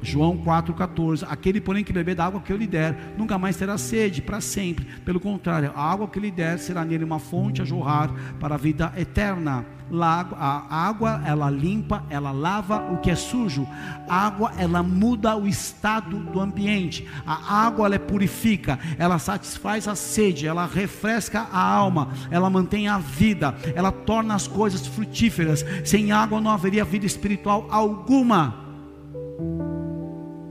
[0.02, 3.78] João 4,14: Aquele, porém, que beber da água que eu lhe der, nunca mais terá
[3.78, 4.84] sede para sempre.
[5.04, 8.58] Pelo contrário, a água que lhe der será nele uma fonte a jorrar para a
[8.58, 9.64] vida eterna.
[9.94, 13.68] A água, ela limpa, ela lava o que é sujo.
[14.08, 17.06] A água, ela muda o estado do ambiente.
[17.26, 22.98] A água, ela purifica, ela satisfaz a sede, ela refresca a alma, ela mantém a
[22.98, 25.64] vida, ela torna as coisas frutíferas.
[25.84, 28.62] Sem água não haveria vida espiritual alguma.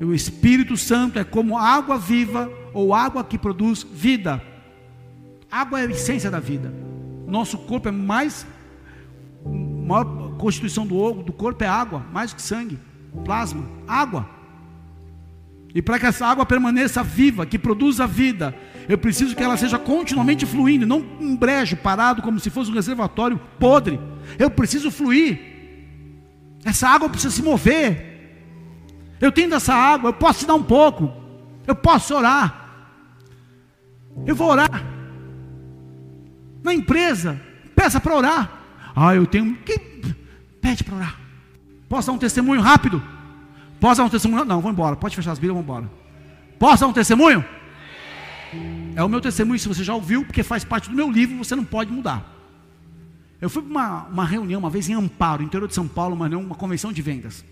[0.02, 4.42] O Espírito Santo é como água viva ou água que produz vida.
[5.50, 6.74] Água é a essência da vida.
[7.28, 8.46] Nosso corpo é mais
[9.46, 12.80] maior constituição do, do corpo é água, mais do que sangue,
[13.24, 14.28] plasma, água.
[15.74, 18.56] E para que essa água permaneça viva, que produza vida,
[18.90, 22.74] eu preciso que ela seja continuamente fluindo, não um brejo parado como se fosse um
[22.74, 24.00] reservatório podre.
[24.38, 25.40] Eu preciso fluir.
[26.66, 28.11] Essa água precisa se mover.
[29.22, 31.14] Eu tenho dessa água, eu posso te dar um pouco.
[31.68, 32.70] Eu posso orar.
[34.26, 34.84] Eu vou orar.
[36.64, 37.40] Na empresa,
[37.76, 38.52] peça para orar.
[38.96, 39.56] Ah, eu tenho.
[39.58, 39.80] Que...
[40.60, 41.20] Pede para orar.
[41.88, 43.02] Posso dar um testemunho rápido?
[43.80, 44.44] Posso dar um testemunho?
[44.44, 44.96] Não, vou embora.
[44.96, 45.92] Pode fechar as Bíblias, vamos embora.
[46.58, 47.46] Posso dar um testemunho?
[48.96, 51.56] É o meu testemunho, se você já ouviu, porque faz parte do meu livro, você
[51.56, 52.26] não pode mudar.
[53.40, 56.42] Eu fui para uma, uma reunião uma vez em Amparo, interior de São Paulo, não
[56.42, 57.44] uma convenção de vendas.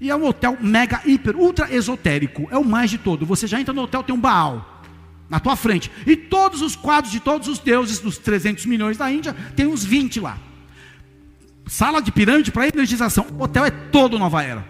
[0.00, 2.48] E é um hotel mega, hiper, ultra esotérico.
[2.50, 3.24] É o mais de todo.
[3.26, 4.84] Você já entra no hotel, tem um Baal
[5.28, 5.90] na tua frente.
[6.06, 9.82] E todos os quadros de todos os deuses dos 300 milhões da Índia, tem uns
[9.82, 10.36] 20 lá.
[11.66, 13.26] Sala de pirâmide para energização.
[13.38, 14.62] O hotel é todo Nova Era.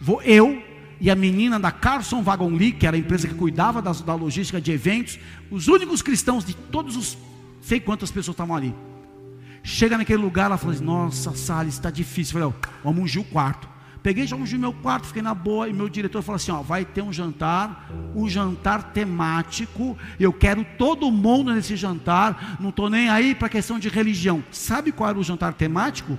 [0.00, 0.62] Vou eu
[0.98, 4.14] e a menina da Carson Wagon Lee, que era a empresa que cuidava da, da
[4.14, 5.18] logística de eventos,
[5.50, 7.18] os únicos cristãos de todos os
[7.60, 8.74] sei quantas pessoas estavam ali.
[9.62, 12.38] Chega naquele lugar, ela falou assim: Nossa, sala está difícil.
[12.38, 13.68] Eu falei: Vamos ungir o quarto.
[14.02, 16.84] Peguei, já ungi meu quarto, fiquei na boa, e meu diretor falou assim: ó, vai
[16.84, 23.08] ter um jantar, um jantar temático, eu quero todo mundo nesse jantar, não estou nem
[23.08, 24.42] aí para questão de religião.
[24.50, 26.18] Sabe qual era o jantar temático?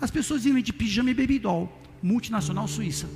[0.00, 1.70] As pessoas iam de pijama e baby doll,
[2.02, 3.06] multinacional suíça.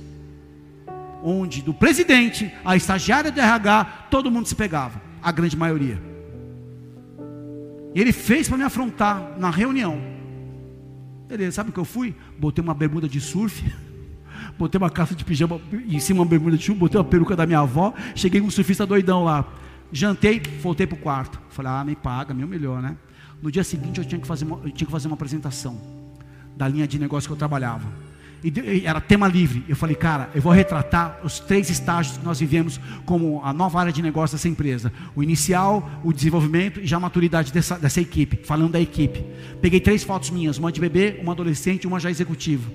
[1.23, 6.01] Onde do presidente, a estagiária do RH, todo mundo se pegava, a grande maioria.
[7.95, 10.10] E ele fez para me afrontar na reunião.
[11.31, 12.13] Beleza, sabe o que eu fui?
[12.37, 13.63] Botei uma bermuda de surf,
[14.59, 17.45] botei uma calça de pijama em cima uma bermuda de chuva, botei uma peruca da
[17.45, 19.47] minha avó, cheguei com um surfista doidão lá.
[19.93, 21.39] Jantei, voltei para o quarto.
[21.47, 22.97] Falei, ah, me paga, meu melhor, né?
[23.41, 25.79] No dia seguinte eu tinha que fazer uma, eu tinha que fazer uma apresentação
[26.57, 27.87] da linha de negócio que eu trabalhava
[28.43, 29.63] e era tema livre.
[29.69, 33.79] Eu falei, cara, eu vou retratar os três estágios que nós vivemos como a nova
[33.79, 38.01] área de negócio dessa empresa: o inicial, o desenvolvimento e já a maturidade dessa, dessa
[38.01, 38.39] equipe.
[38.43, 39.23] Falando da equipe,
[39.61, 42.69] peguei três fotos minhas: uma de bebê, uma adolescente, uma já executiva.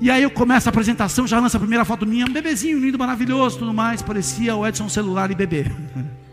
[0.00, 2.98] E aí eu começo a apresentação, já lança a primeira foto minha, um bebezinho lindo,
[2.98, 5.64] maravilhoso, tudo mais, parecia o Edson celular e bebê.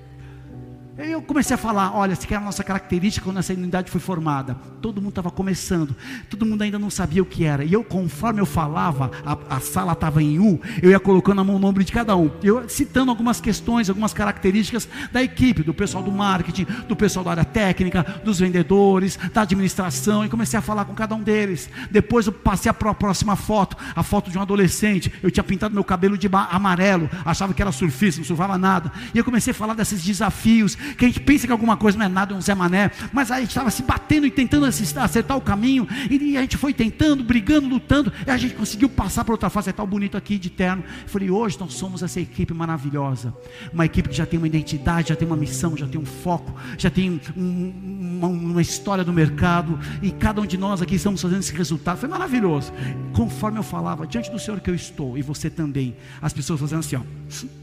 [0.97, 4.58] Eu comecei a falar, olha, essa é a nossa característica quando essa unidade foi formada.
[4.82, 5.95] Todo mundo estava começando,
[6.30, 7.63] todo mundo ainda não sabia o que era.
[7.63, 11.43] E eu, conforme eu falava, a, a sala estava em U, eu ia colocando a
[11.45, 12.30] mão no ombro de cada um.
[12.43, 17.32] Eu citando algumas questões, algumas características da equipe, do pessoal do marketing, do pessoal da
[17.32, 21.69] área técnica, dos vendedores, da administração, e comecei a falar com cada um deles.
[21.89, 25.12] Depois eu passei a próxima foto, a foto de um adolescente.
[25.23, 28.91] Eu tinha pintado meu cabelo de amarelo, achava que era surfista, não surfava nada.
[29.13, 32.06] E eu comecei a falar desses desafios que a gente pensa que alguma coisa não
[32.06, 35.38] é nada, é um Zé Mané, mas a gente estava se batendo e tentando acertar
[35.38, 39.34] o caminho, e a gente foi tentando, brigando, lutando, e a gente conseguiu passar para
[39.34, 40.84] outra fase, é tal bonito aqui de terno.
[41.04, 43.34] Eu falei, hoje nós somos essa equipe maravilhosa,
[43.73, 46.54] uma equipe que já tem uma identidade, já tem uma missão, já tem um foco,
[46.77, 47.73] já tem um,
[48.19, 51.97] uma, uma história do mercado, e cada um de nós aqui estamos fazendo esse resultado.
[51.97, 52.71] Foi maravilhoso.
[53.13, 56.80] Conforme eu falava, diante do Senhor que eu estou, e você também, as pessoas fazendo
[56.80, 57.61] assim, ó.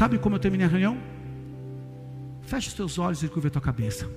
[0.00, 0.96] Sabe como eu terminei a reunião?
[2.40, 4.08] Feche os teus olhos e curva a tua cabeça.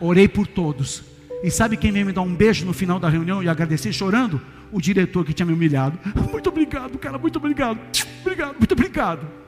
[0.00, 1.02] Orei por todos.
[1.42, 4.40] E sabe quem veio me dar um beijo no final da reunião e agradecer chorando?
[4.70, 5.98] O diretor que tinha me humilhado.
[6.30, 7.80] Muito obrigado, cara, muito obrigado.
[8.20, 9.41] Obrigado, muito obrigado.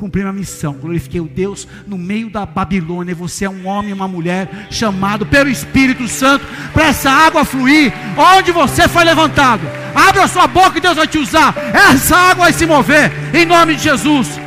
[0.00, 3.14] Cumpri minha missão, glorifiquei o Deus no meio da Babilônia.
[3.14, 8.50] Você é um homem uma mulher chamado pelo Espírito Santo para essa água fluir onde
[8.50, 9.60] você foi levantado.
[9.94, 11.54] Abra a sua boca e Deus vai te usar.
[11.74, 14.39] Essa água vai se mover em nome de Jesus.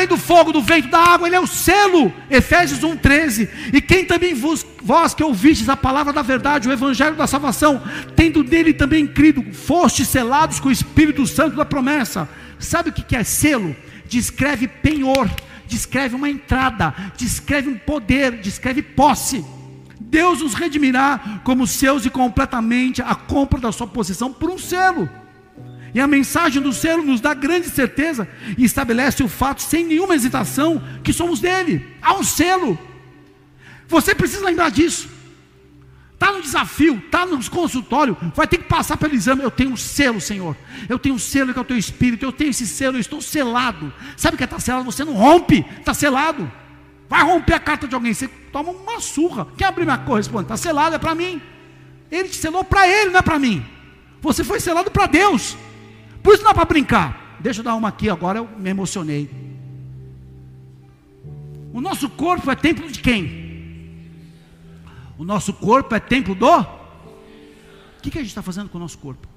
[0.00, 2.10] Além do fogo, do vento, da água, ele é o selo.
[2.30, 3.50] Efésios 1,13.
[3.70, 7.82] E quem também vos, vós que ouvistes a palavra da verdade, o evangelho da salvação,
[8.16, 12.26] tendo nele também crido, fostes selados com o Espírito Santo da promessa.
[12.58, 13.76] Sabe o que é selo?
[14.08, 15.30] Descreve penhor,
[15.66, 19.44] descreve uma entrada, descreve um poder, descreve posse.
[20.00, 25.10] Deus nos redimirá como seus e completamente a compra da sua posição por um selo.
[25.94, 30.14] E a mensagem do selo nos dá grande certeza e estabelece o fato, sem nenhuma
[30.14, 31.86] hesitação, que somos dele.
[32.00, 32.78] Há um selo.
[33.88, 35.08] Você precisa lembrar disso.
[36.14, 39.42] Está no desafio, está no consultório, vai ter que passar pelo exame.
[39.42, 40.54] Eu tenho um selo, Senhor.
[40.86, 42.24] Eu tenho um selo que é o teu espírito.
[42.24, 43.92] Eu tenho esse selo, eu estou selado.
[44.18, 44.84] Sabe o que é estar tá selado?
[44.84, 46.50] Você não rompe, está selado.
[47.08, 49.48] Vai romper a carta de alguém, você toma uma surra.
[49.56, 50.54] Quem abrir minha correspondência?
[50.54, 51.40] Está selado, é para mim.
[52.10, 53.64] Ele te selou para ele, não é para mim.
[54.20, 55.56] Você foi selado para Deus.
[56.22, 57.38] Por isso não é para brincar.
[57.40, 59.30] Deixa eu dar uma aqui agora, eu me emocionei.
[61.72, 63.50] O nosso corpo é templo de quem?
[65.16, 66.60] O nosso corpo é templo do?
[66.60, 69.28] O que, que a gente está fazendo com o nosso corpo?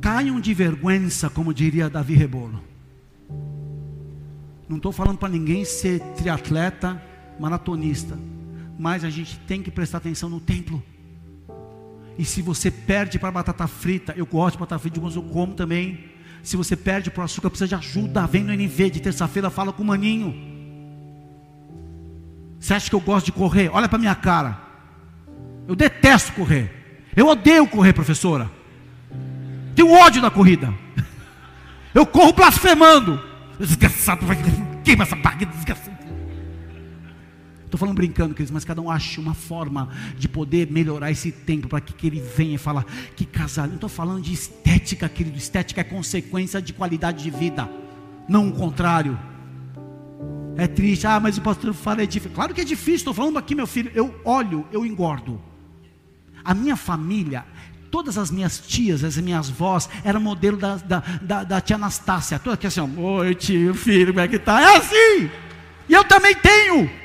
[0.00, 2.62] Caiam de vergonha, como diria Davi Rebolo.
[4.68, 7.00] Não estou falando para ninguém ser triatleta,
[7.38, 8.18] maratonista,
[8.78, 10.82] mas a gente tem que prestar atenção no templo.
[12.18, 15.54] E se você perde para batata frita, eu gosto de batata frita, mas eu como
[15.54, 16.12] também.
[16.42, 18.26] Se você perde para o açúcar, precisa de ajuda.
[18.26, 20.34] Vem no NV de terça-feira, fala com o maninho.
[22.58, 23.70] Você acha que eu gosto de correr?
[23.72, 24.60] Olha para minha cara.
[25.66, 26.70] Eu detesto correr.
[27.16, 28.50] Eu odeio correr, professora.
[29.74, 30.72] Tenho ódio da corrida.
[31.94, 33.20] Eu corro blasfemando.
[33.58, 34.36] Desgraçado, vai
[34.82, 35.91] queima essa barriga, desgraçado.
[37.72, 41.68] Estou falando brincando, queridos, mas cada um acha uma forma de poder melhorar esse tempo
[41.68, 43.66] para que, que ele venha e que casal.
[43.66, 45.38] Não estou falando de estética, querido.
[45.38, 47.66] Estética é consequência de qualidade de vida,
[48.28, 49.18] não o contrário.
[50.54, 52.34] É triste, ah, mas o pastor fala é difícil.
[52.34, 53.90] Claro que é difícil, estou falando aqui, meu filho.
[53.94, 55.40] Eu olho, eu engordo.
[56.44, 57.42] A minha família
[57.90, 62.38] todas as minhas tias, as minhas vós, eram modelo da, da, da, da tia Anastácia.
[62.38, 64.60] Toda aqui assim, oi tio, filho, como é que tá?
[64.60, 65.30] É assim!
[65.88, 67.02] E eu também tenho.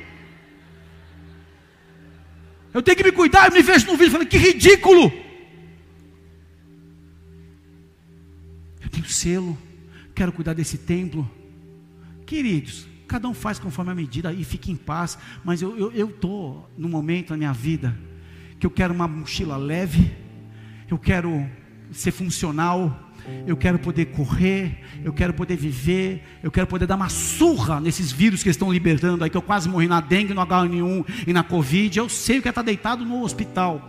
[2.77, 5.11] Eu tenho que me cuidar, eu me vejo no vídeo falando, que ridículo!
[8.81, 9.57] Eu tenho selo,
[10.13, 11.29] quero cuidar desse templo.
[12.25, 15.17] Queridos, cada um faz conforme a medida e fique em paz.
[15.43, 17.97] Mas eu estou num momento na minha vida
[18.59, 20.27] que eu quero uma mochila leve
[20.89, 21.45] eu quero
[21.91, 23.06] ser funcional,
[23.45, 28.11] eu quero poder correr, eu quero poder viver, eu quero poder dar uma surra nesses
[28.11, 31.43] vírus que estão libertando aí, que eu quase morri na dengue, no H1N1 e na
[31.43, 31.97] Covid.
[31.97, 33.81] Eu sei o que é estar deitado no hospital,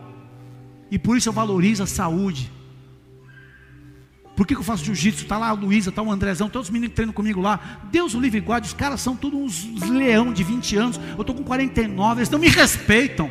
[0.90, 2.50] e por isso eu valorizo a saúde.
[4.36, 5.24] Por que, que eu faço jiu-jitsu?
[5.24, 7.80] Está lá a Luísa, está o Andrezão, todos os meninos que treinam comigo lá.
[7.90, 11.00] Deus o livre guarde, os caras são todos uns leão de 20 anos.
[11.16, 13.28] Eu estou com 49, eles não me respeitam.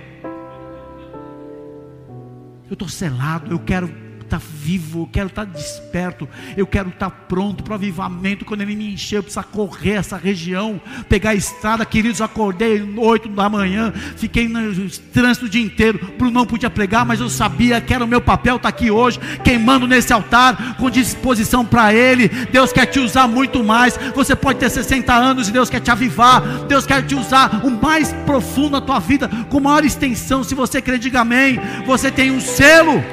[2.69, 3.87] Eu estou selado, eu quero
[4.27, 8.45] estar vivo, eu quero estar desperto, eu quero estar pronto para o avivamento.
[8.45, 11.85] Quando ele me encher, eu correr essa região, pegar a estrada.
[11.85, 16.13] Queridos, acordei oito da manhã, fiquei no trânsito o dia inteiro.
[16.17, 19.19] Bruno não podia pregar, mas eu sabia que era o meu papel estar aqui hoje,
[19.43, 22.27] queimando nesse altar, com disposição para Ele.
[22.51, 23.97] Deus quer te usar muito mais.
[24.15, 26.41] Você pode ter 60 anos e Deus quer te avivar.
[26.67, 30.43] Deus quer te usar o mais profundo na tua vida, com maior extensão.
[30.43, 31.59] Se você crê, diga amém.
[31.85, 33.03] Você tem um selo.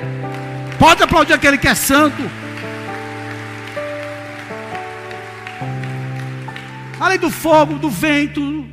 [0.78, 2.22] Pode aplaudir aquele que é santo.
[6.98, 8.66] Além do fogo, do vento,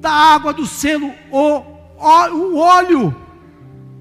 [0.00, 1.62] da água, do selo, o,
[1.98, 3.14] o óleo.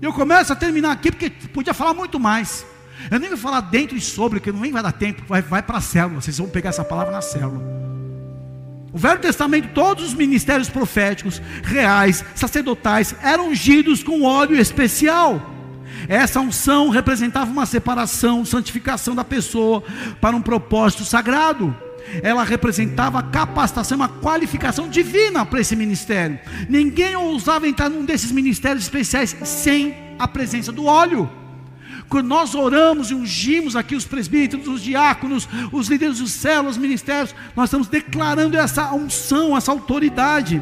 [0.02, 2.66] Eu começo a terminar aqui porque podia falar muito mais.
[3.12, 5.24] Eu nem vou falar dentro e sobre, que nem vai dar tempo.
[5.28, 6.22] Vai, vai para a célula.
[6.22, 7.62] Vocês vão pegar essa palavra na célula.
[8.92, 15.53] O Velho Testamento, todos os ministérios proféticos, reais, sacerdotais, eram ungidos com óleo especial.
[16.08, 19.84] Essa unção representava uma separação, santificação da pessoa
[20.20, 21.76] para um propósito sagrado.
[22.22, 26.40] Ela representava capacitação, uma qualificação divina para esse ministério.
[26.70, 31.30] Ninguém ousava entrar num desses ministérios especiais sem a presença do óleo.
[32.10, 36.78] Quando nós oramos e ungimos aqui os presbíteros, os diáconos, os líderes dos céus, os
[36.78, 40.62] ministérios, nós estamos declarando essa unção, essa autoridade.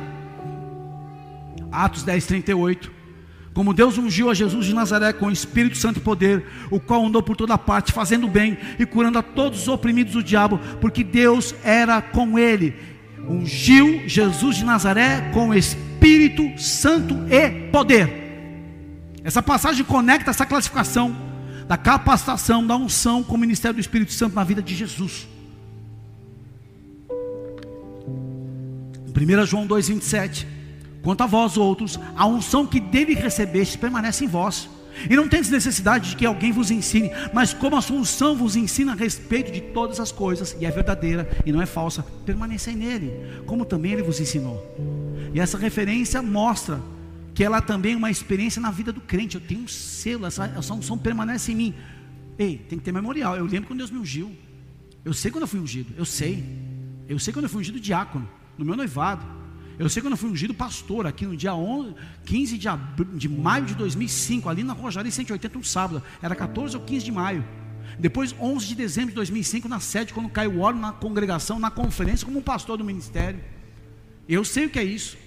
[1.72, 3.01] Atos 10, 38.
[3.54, 7.06] Como Deus ungiu a Jesus de Nazaré com o Espírito Santo e poder, o qual
[7.06, 11.04] andou por toda parte, fazendo bem e curando a todos os oprimidos do diabo, porque
[11.04, 12.74] Deus era com ele.
[13.28, 18.22] Ungiu Jesus de Nazaré com o Espírito Santo e poder.
[19.24, 21.16] Essa passagem conecta essa classificação
[21.68, 25.28] da capacitação, da unção com o ministério do Espírito Santo na vida de Jesus.
[29.14, 30.61] 1 João 2,27
[31.02, 34.70] Quanto a vós outros, a unção que dele recebeste permanece em vós.
[35.10, 38.56] E não tendes necessidade de que alguém vos ensine, mas como a sua unção vos
[38.56, 42.76] ensina a respeito de todas as coisas, e é verdadeira e não é falsa, permanecei
[42.76, 43.12] nele,
[43.46, 44.62] como também ele vos ensinou.
[45.34, 46.82] E essa referência mostra
[47.34, 49.36] que ela também é uma experiência na vida do crente.
[49.36, 51.74] Eu tenho um selo, essa, essa unção permanece em mim.
[52.38, 53.38] Ei, tem que ter memorial.
[53.38, 54.36] Eu lembro quando Deus me ungiu.
[55.04, 56.44] Eu sei quando eu fui ungido, eu sei.
[57.08, 59.26] Eu sei quando eu fui ungido diácono, no meu noivado.
[59.82, 62.68] Eu sei quando eu fui ungido pastor aqui no dia 11, 15 de,
[63.16, 66.04] de maio de 2005, ali na Rojari 180, um sábado.
[66.22, 67.44] Era 14 ou 15 de maio.
[67.98, 71.72] Depois, 11 de dezembro de 2005, na sede, quando caiu o óleo na congregação, na
[71.72, 73.40] conferência, como pastor do ministério.
[74.30, 75.18] Eu sei o que é isso.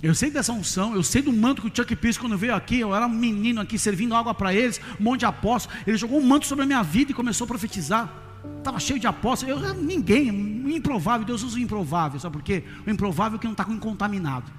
[0.00, 2.78] Eu sei dessa unção, eu sei do manto que o Chuck Pierce, quando veio aqui,
[2.78, 5.76] eu era um menino aqui servindo água para eles, um monte de apóstolos.
[5.84, 8.29] Ele jogou um manto sobre a minha vida e começou a profetizar.
[8.58, 9.62] Estava cheio de apóstolos.
[9.62, 10.28] Eu, ninguém,
[10.76, 12.18] improvável, Deus usa o improvável.
[12.20, 12.64] Sabe por quê?
[12.86, 14.50] O improvável é que não está contaminado.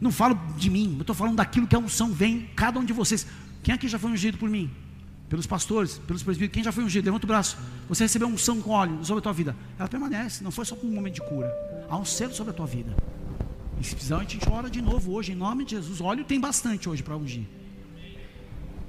[0.00, 2.92] Não falo de mim, eu estou falando daquilo que a unção vem, cada um de
[2.92, 3.26] vocês.
[3.62, 4.70] Quem aqui já foi ungido por mim?
[5.28, 7.06] Pelos pastores, pelos presbíteros, quem já foi ungido?
[7.06, 7.56] Levanta o braço.
[7.88, 9.56] Você recebeu unção com óleo sobre a tua vida.
[9.78, 11.50] Ela permanece, não foi só por um momento de cura.
[11.88, 12.94] Há um selo sobre a tua vida.
[13.80, 16.00] E se precisar, a gente ora de novo hoje, em nome de Jesus.
[16.00, 17.44] Óleo tem bastante hoje para ungir.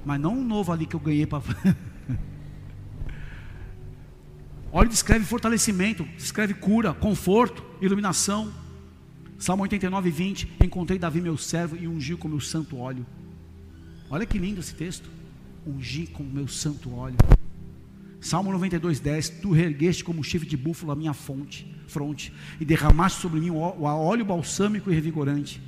[0.04, 1.42] Mas não um novo ali que eu ganhei para.
[4.70, 8.52] Óleo descreve fortalecimento, descreve cura, conforto, iluminação.
[9.38, 10.52] Salmo 89, 20.
[10.62, 13.06] Encontrei Davi, meu servo, e ungi com meu santo óleo.
[14.10, 15.08] Olha que lindo esse texto.
[15.66, 17.16] Ungi com meu santo óleo.
[18.20, 19.28] Salmo 92, 10.
[19.30, 23.60] Tu reergueste como chifre de búfalo a minha fonte, fronte, e derramaste sobre mim o
[23.60, 25.62] óleo balsâmico e revigorante.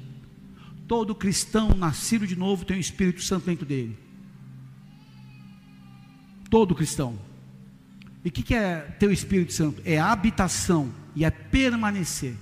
[0.87, 3.97] Todo cristão nascido de novo tem o Espírito Santo dentro dele.
[6.51, 7.30] Todo cristão.
[8.25, 9.81] E o que, que é ter o Espírito Santo?
[9.85, 12.35] É habitação e é permanecer.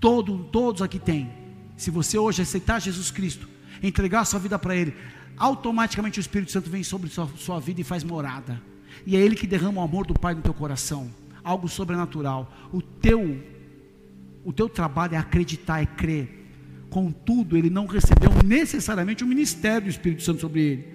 [0.00, 1.30] Todo, todos aqui têm.
[1.76, 3.48] Se você hoje aceitar Jesus Cristo,
[3.82, 4.94] entregar a sua vida para Ele,
[5.36, 8.60] automaticamente o Espírito Santo vem sobre sua, sua vida e faz morada.
[9.06, 11.10] E é Ele que derrama o amor do Pai no teu coração.
[11.44, 12.52] Algo sobrenatural.
[12.72, 13.42] O teu,
[14.44, 16.38] o teu trabalho é acreditar, é crer.
[16.90, 20.89] Contudo, ele não recebeu necessariamente o ministério do Espírito Santo sobre ele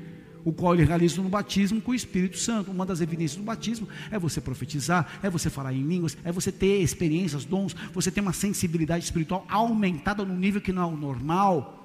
[0.45, 2.69] o qual ele realiza no batismo com o Espírito Santo.
[2.69, 6.51] Uma das evidências do batismo é você profetizar, é você falar em línguas, é você
[6.51, 10.95] ter experiências, dons, você ter uma sensibilidade espiritual aumentada no nível que não é o
[10.95, 11.81] normal.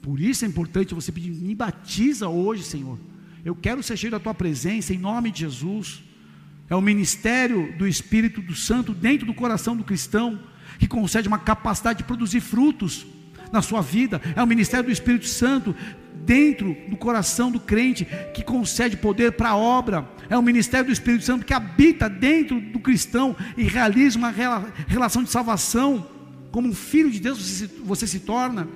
[0.00, 2.98] Por isso é importante você pedir, me batiza hoje, Senhor.
[3.44, 6.02] Eu quero ser cheio da tua presença, em nome de Jesus.
[6.70, 10.40] É o ministério do Espírito do Santo dentro do coração do cristão
[10.78, 13.06] que concede uma capacidade de produzir frutos
[13.52, 14.20] na sua vida.
[14.34, 15.76] É o ministério do Espírito Santo
[16.26, 18.04] dentro do coração do crente
[18.34, 20.10] que concede poder para a obra.
[20.28, 24.34] É o ministério do Espírito Santo que habita dentro do cristão e realiza uma
[24.88, 26.06] relação de salvação.
[26.50, 28.68] Como um filho de Deus você se, você se torna.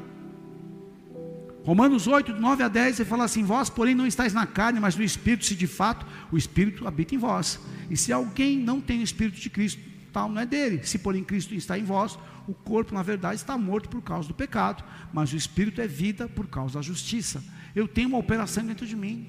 [1.65, 4.97] Romanos 8, 9 a 10, ele fala assim: Vós, porém, não estáis na carne, mas
[4.97, 7.61] no Espírito, se de fato o Espírito habita em vós.
[7.91, 10.81] E se alguém não tem o Espírito de Cristo, tal não é dele.
[10.85, 14.35] Se, porém, Cristo está em vós, o corpo, na verdade, está morto por causa do
[14.35, 17.43] pecado, mas o Espírito é vida por causa da justiça.
[17.75, 19.27] Eu tenho uma operação dentro de mim.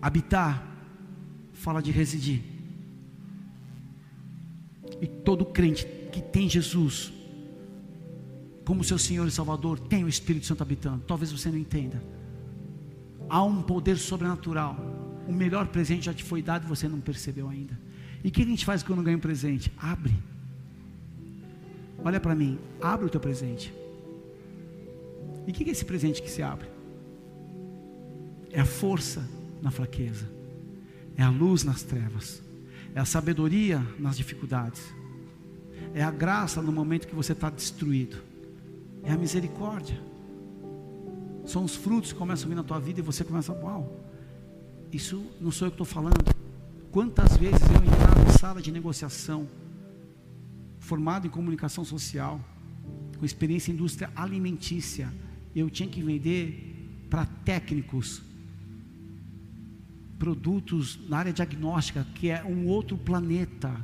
[0.00, 0.66] Habitar
[1.52, 2.42] fala de residir.
[5.00, 7.12] E todo crente que tem Jesus
[8.64, 11.02] como seu Senhor e Salvador, tem o Espírito Santo habitando.
[11.06, 12.02] Talvez você não entenda.
[13.28, 14.76] Há um poder sobrenatural.
[15.32, 17.78] O melhor presente já te foi dado e você não percebeu ainda.
[18.22, 19.72] E o que a gente faz quando ganha um presente?
[19.78, 20.14] Abre.
[22.04, 23.72] Olha para mim, abre o teu presente.
[25.46, 26.68] E o que é esse presente que se abre?
[28.50, 29.26] É a força
[29.62, 30.28] na fraqueza,
[31.16, 32.42] é a luz nas trevas,
[32.94, 34.82] é a sabedoria nas dificuldades,
[35.94, 38.32] é a graça no momento que você está destruído
[39.02, 40.00] é a misericórdia.
[41.44, 44.00] São os frutos que começam a vir na tua vida e você começa, uau,
[44.92, 46.22] isso não sou eu que estou falando.
[46.90, 49.48] Quantas vezes eu entrava em sala de negociação,
[50.78, 52.38] formado em comunicação social,
[53.18, 55.12] com experiência em indústria alimentícia,
[55.56, 58.22] eu tinha que vender para técnicos
[60.18, 63.74] produtos na área diagnóstica, que é um outro planeta.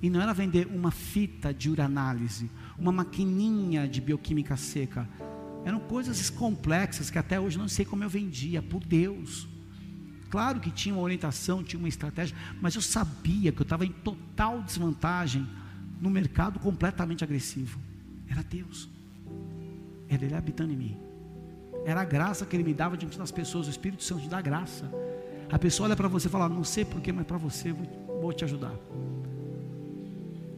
[0.00, 5.06] E não era vender uma fita de uranálise, uma maquininha de bioquímica seca.
[5.64, 9.49] Eram coisas complexas que até hoje não sei como eu vendia, por Deus.
[10.30, 13.90] Claro que tinha uma orientação, tinha uma estratégia, mas eu sabia que eu estava em
[13.90, 15.46] total desvantagem
[16.00, 17.80] no mercado completamente agressivo.
[18.28, 18.88] Era Deus.
[20.08, 20.96] Era Ele habitando em mim.
[21.84, 23.66] Era a graça que Ele me dava diante das pessoas.
[23.66, 24.88] O Espírito Santo te dá graça.
[25.50, 28.32] A pessoa olha para você e fala: Não sei porquê, mas para você vou, vou
[28.32, 28.74] te ajudar.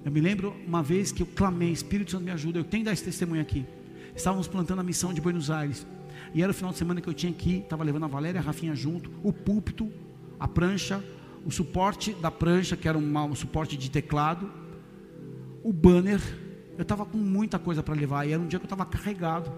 [0.04, 2.86] Eu me lembro uma vez que eu clamei, Espírito Santo me ajuda, eu tenho que
[2.86, 3.64] dar esse testemunho aqui.
[4.14, 5.86] Estávamos plantando a missão de Buenos Aires.
[6.34, 8.40] E era o final de semana que eu tinha aqui, estava levando a Valéria e
[8.40, 9.90] a Rafinha junto, o púlpito,
[10.40, 11.04] a prancha,
[11.44, 14.50] o suporte da prancha, que era um, suporte de teclado,
[15.62, 16.20] o banner.
[16.78, 19.52] Eu estava com muita coisa para levar, e era um dia que eu estava carregado.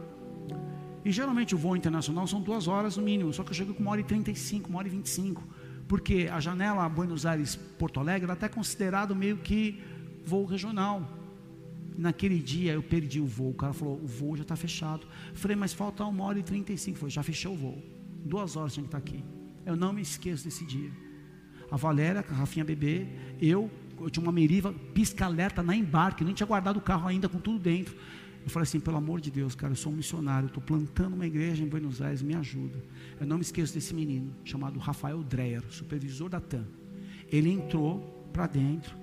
[1.05, 3.83] E geralmente o voo internacional são duas horas no mínimo, só que eu cheguei com
[3.83, 5.45] uma hora e trinta e cinco, uma hora e vinte e cinco.
[5.87, 9.83] Porque a janela Buenos Aires Porto Alegre era até considerado meio que
[10.25, 11.07] voo regional.
[11.97, 13.51] Naquele dia eu perdi o voo.
[13.51, 15.07] O cara falou: o voo já está fechado.
[15.35, 17.09] falei, mas falta uma hora e trinta e cinco.
[17.09, 17.83] Já fechou o voo.
[18.25, 19.25] Duas horas tinha que estar tá aqui.
[19.65, 20.91] Eu não me esqueço desse dia.
[21.71, 23.07] A Valéria, a Rafinha bebê,
[23.41, 23.71] eu,
[24.01, 27.59] eu tinha uma meriva, pisca-alerta na embarque, nem tinha guardado o carro ainda com tudo
[27.59, 27.97] dentro.
[28.45, 31.27] Eu falei assim, pelo amor de Deus, cara, eu sou um missionário, estou plantando uma
[31.27, 32.79] igreja em Buenos Aires, me ajuda.
[33.19, 36.67] Eu não me esqueço desse menino, chamado Rafael Dreyer, supervisor da TAM.
[37.33, 38.95] Ele entrou para dentro,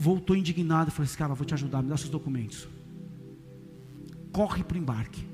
[0.00, 2.66] voltou indignado e falou assim: Cara, vou te ajudar, me dá seus documentos.
[4.32, 5.28] Corre para o embarque.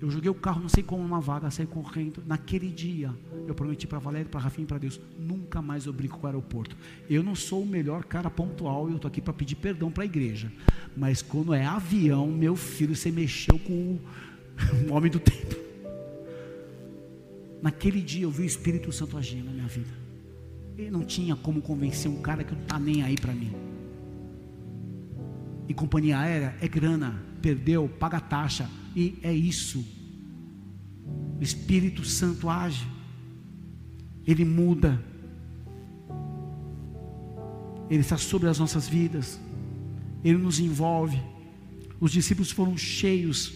[0.00, 2.22] Eu joguei o carro, não sei como, numa vaga, saí correndo.
[2.24, 3.12] Naquele dia,
[3.48, 6.28] eu prometi para Valéria, para Rafinha e para Deus: nunca mais eu brinco com o
[6.28, 6.76] aeroporto.
[7.08, 10.02] Eu não sou o melhor cara pontual e eu estou aqui para pedir perdão para
[10.02, 10.52] a igreja.
[10.94, 14.00] Mas quando é avião, meu filho, você mexeu com o,
[14.92, 15.56] homem do tempo.
[17.62, 19.90] Naquele dia, eu vi o Espírito Santo agir na minha vida.
[20.76, 23.77] Ele não tinha como convencer um cara que não está nem aí para mim
[25.68, 29.84] e companhia aérea é grana, perdeu, paga taxa, e é isso.
[31.38, 32.88] O Espírito Santo age,
[34.26, 35.04] ele muda,
[37.90, 39.38] ele está sobre as nossas vidas,
[40.24, 41.22] ele nos envolve.
[42.00, 43.52] Os discípulos foram cheios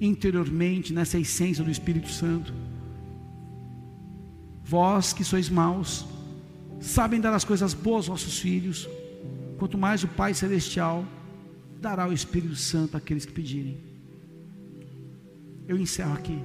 [0.00, 2.52] interiormente nessa essência do Espírito Santo.
[4.64, 6.04] Vós que sois maus,
[6.80, 8.88] sabem dar as coisas boas aos vossos filhos,
[9.58, 11.06] quanto mais o Pai Celestial
[11.82, 13.76] dará o Espírito Santo àqueles que pedirem.
[15.66, 16.38] Eu encerro aqui.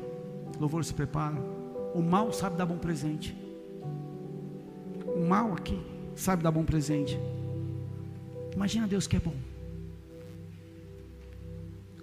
[0.60, 1.38] Louvor se prepara.
[1.94, 3.36] O mal sabe dar bom presente.
[5.06, 5.80] O mal aqui
[6.16, 7.18] sabe dar bom presente.
[8.56, 9.36] Imagina Deus que é bom.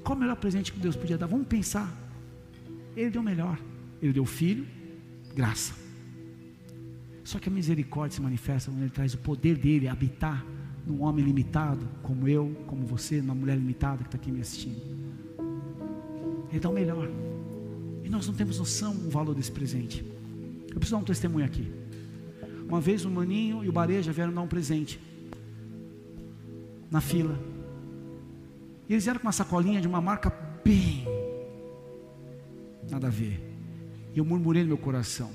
[0.04, 1.26] Qual o melhor presente que Deus podia dar?
[1.26, 1.92] Vamos pensar.
[2.96, 3.58] Ele deu o melhor.
[4.00, 4.66] Ele deu filho,
[5.34, 5.74] graça.
[7.24, 10.44] Só que a misericórdia se manifesta quando ele traz o poder dele habitar
[10.86, 14.80] num homem limitado, como eu, como você, numa mulher limitada que está aqui me assistindo.
[16.50, 17.08] Ele dá o melhor.
[18.02, 20.04] E nós não temos noção do valor desse presente.
[20.68, 21.72] Eu preciso dar um testemunho aqui.
[22.68, 25.00] Uma vez o Maninho e o Bareja vieram dar um presente.
[26.90, 27.38] Na fila.
[28.88, 30.30] E eles vieram com uma sacolinha de uma marca
[30.62, 31.04] bem.
[32.90, 33.40] Nada a ver.
[34.14, 35.30] E eu murmurei no meu coração.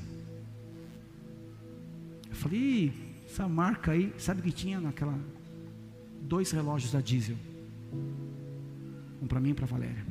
[2.29, 2.93] Eu falei,
[3.25, 5.17] essa marca aí, sabe o que tinha naquela
[6.21, 7.35] dois relógios da diesel.
[9.21, 10.05] Um para mim e para Valéria.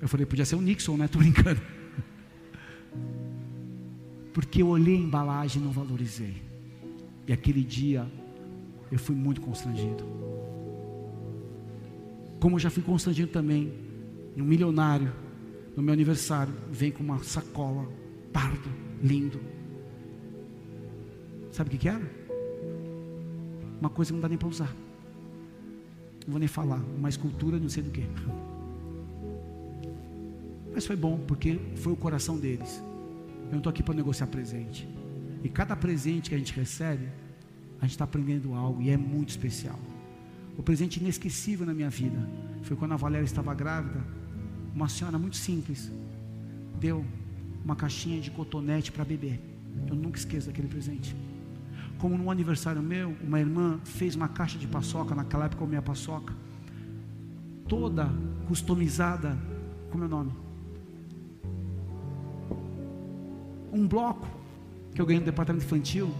[0.00, 1.06] Eu falei, podia ser o Nixon, né?
[1.08, 1.60] Tô brincando.
[4.32, 6.42] Porque eu olhei a embalagem e não valorizei.
[7.26, 8.06] E aquele dia
[8.90, 10.04] eu fui muito constrangido.
[12.40, 13.72] Como eu já fui constrangido também,
[14.36, 15.12] um milionário,
[15.76, 17.88] no meu aniversário, vem com uma sacola,
[18.32, 18.70] pardo,
[19.02, 19.40] lindo.
[21.50, 22.17] Sabe o que, que era?
[23.80, 24.74] Uma coisa não dá nem para usar.
[26.26, 28.04] Não vou nem falar, uma escultura, não sei do que.
[30.74, 32.82] Mas foi bom, porque foi o coração deles.
[33.46, 34.88] Eu não estou aqui para negociar presente.
[35.42, 37.08] E cada presente que a gente recebe,
[37.80, 39.78] a gente está aprendendo algo e é muito especial.
[40.56, 42.18] O presente inesquecível na minha vida
[42.62, 44.04] foi quando a Valéria estava grávida.
[44.74, 45.90] Uma senhora muito simples
[46.78, 47.04] deu
[47.64, 49.40] uma caixinha de cotonete para beber.
[49.86, 51.14] Eu nunca esqueço daquele presente.
[51.98, 55.82] Como num aniversário meu, uma irmã fez uma caixa de paçoca, naquela época eu comia
[55.82, 56.32] paçoca,
[57.66, 58.08] toda
[58.46, 59.36] customizada,
[59.90, 60.32] como é o nome?
[63.72, 64.26] Um bloco
[64.94, 66.10] que eu ganhei no departamento infantil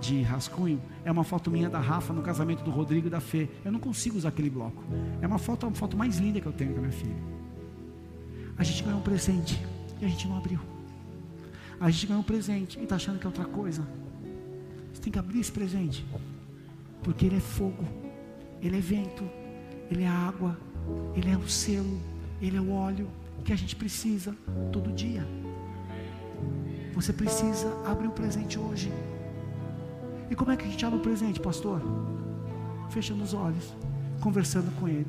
[0.00, 3.48] de rascunho é uma foto minha da Rafa no casamento do Rodrigo e da Fê.
[3.64, 4.82] Eu não consigo usar aquele bloco.
[5.20, 7.16] É uma foto, uma foto mais linda que eu tenho com a minha filha.
[8.58, 9.64] A gente ganhou um presente
[10.00, 10.58] e a gente não abriu.
[11.80, 13.86] A gente ganhou um presente e está achando que é outra coisa.
[15.02, 16.06] Tem que abrir esse presente,
[17.02, 17.84] porque ele é fogo,
[18.62, 19.24] ele é vento,
[19.90, 20.56] ele é água,
[21.14, 22.00] ele é o selo,
[22.40, 23.08] ele é o óleo
[23.44, 24.34] que a gente precisa
[24.72, 25.26] todo dia.
[26.94, 28.92] Você precisa abrir o presente hoje.
[30.30, 31.82] E como é que a gente abre o presente, pastor?
[32.90, 33.74] Fechando os olhos,
[34.20, 35.06] conversando com ele,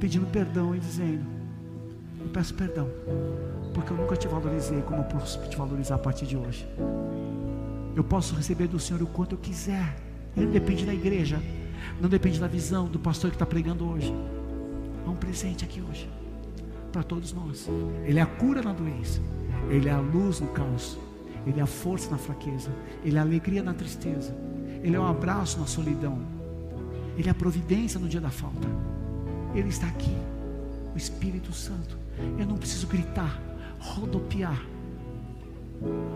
[0.00, 1.24] pedindo perdão e dizendo:
[2.20, 2.88] Eu peço perdão,
[3.74, 6.66] porque eu nunca te valorizei como eu posso te valorizar a partir de hoje.
[7.96, 9.96] Eu posso receber do Senhor o quanto eu quiser.
[10.36, 11.40] Ele não depende da igreja,
[12.00, 14.12] não depende da visão do pastor que está pregando hoje.
[15.06, 16.08] Há um presente aqui hoje
[16.90, 17.68] para todos nós.
[18.04, 19.20] Ele é a cura na doença.
[19.70, 20.98] Ele é a luz no caos.
[21.46, 22.70] Ele é a força na fraqueza.
[23.04, 24.34] Ele é a alegria na tristeza.
[24.82, 26.18] Ele é um abraço na solidão.
[27.16, 28.68] Ele é a providência no dia da falta.
[29.54, 30.16] Ele está aqui.
[30.94, 31.96] O Espírito Santo.
[32.38, 33.40] Eu não preciso gritar,
[33.78, 34.60] rodopiar.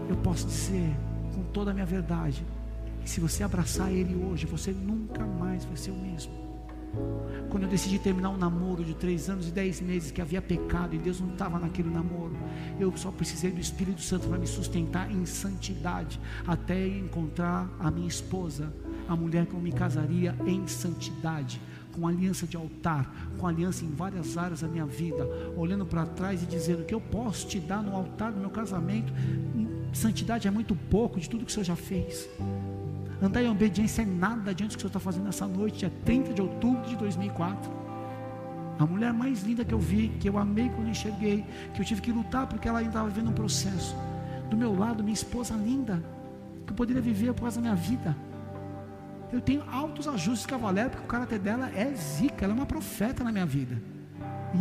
[0.09, 0.95] Eu posso dizer
[1.39, 2.45] com toda a minha verdade
[3.03, 6.33] que se você abraçar Ele hoje, você nunca mais vai ser o mesmo.
[7.49, 10.97] Quando eu decidi terminar um namoro de três anos e dez meses que havia pecado
[10.97, 12.37] e Deus não estava naquele namoro,
[12.81, 18.09] eu só precisei do Espírito Santo para me sustentar em santidade até encontrar a minha
[18.09, 18.73] esposa,
[19.09, 21.61] a mulher que eu me casaria em santidade,
[21.93, 25.27] com aliança de altar, com aliança em várias áreas da minha vida,
[25.57, 29.13] olhando para trás e dizendo que eu posso te dar no altar do meu casamento.
[29.93, 32.29] Santidade é muito pouco de tudo que o Senhor já fez.
[33.21, 35.91] Andar em obediência é nada diante do que o Senhor está fazendo nessa noite, é
[36.05, 37.79] 30 de outubro de 2004.
[38.79, 42.01] A mulher mais linda que eu vi, que eu amei quando enxerguei, que eu tive
[42.01, 43.97] que lutar porque ela ainda estava vivendo um processo.
[44.49, 46.01] Do meu lado, minha esposa linda,
[46.65, 48.17] que eu poderia viver por causa da minha vida.
[49.33, 53.25] Eu tenho altos ajustes cavaleiro, porque o caráter dela é zica, ela é uma profeta
[53.25, 53.83] na minha vida.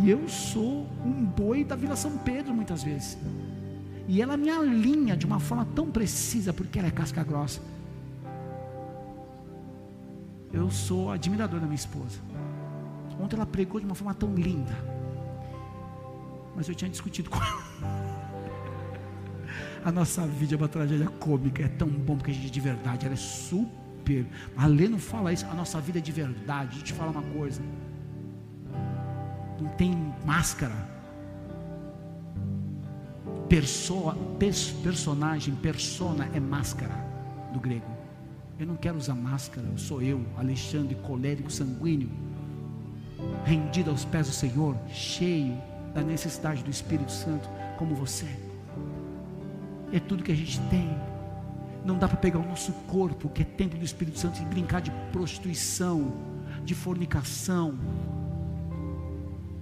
[0.02, 3.16] E eu sou um boi da Vila São Pedro muitas vezes.
[4.08, 7.60] E ela me alinha de uma forma tão precisa, porque ela é casca grossa.
[10.50, 12.18] Eu sou admirador da minha esposa.
[13.20, 14.74] Ontem ela pregou de uma forma tão linda.
[16.56, 18.18] Mas eu tinha discutido com ela.
[19.84, 21.62] A nossa vida é uma tragédia cômica.
[21.62, 23.04] É tão bom porque a gente é de verdade.
[23.04, 24.26] Ela é super.
[24.56, 25.44] A Lê não fala isso.
[25.46, 26.70] A nossa vida é de verdade.
[26.70, 27.60] Deixa eu te falar uma coisa.
[29.60, 30.97] Não tem máscara.
[33.48, 34.14] Pessoa,
[34.82, 36.94] personagem, persona é máscara
[37.50, 37.86] do grego.
[38.58, 42.10] Eu não quero usar máscara, eu sou eu, Alexandre, colérico, sanguíneo,
[43.44, 45.56] rendido aos pés do Senhor, cheio
[45.94, 48.26] da necessidade do Espírito Santo, como você.
[49.92, 50.90] É tudo que a gente tem.
[51.86, 54.82] Não dá para pegar o nosso corpo, que é templo do Espírito Santo, e brincar
[54.82, 56.12] de prostituição,
[56.64, 57.78] de fornicação,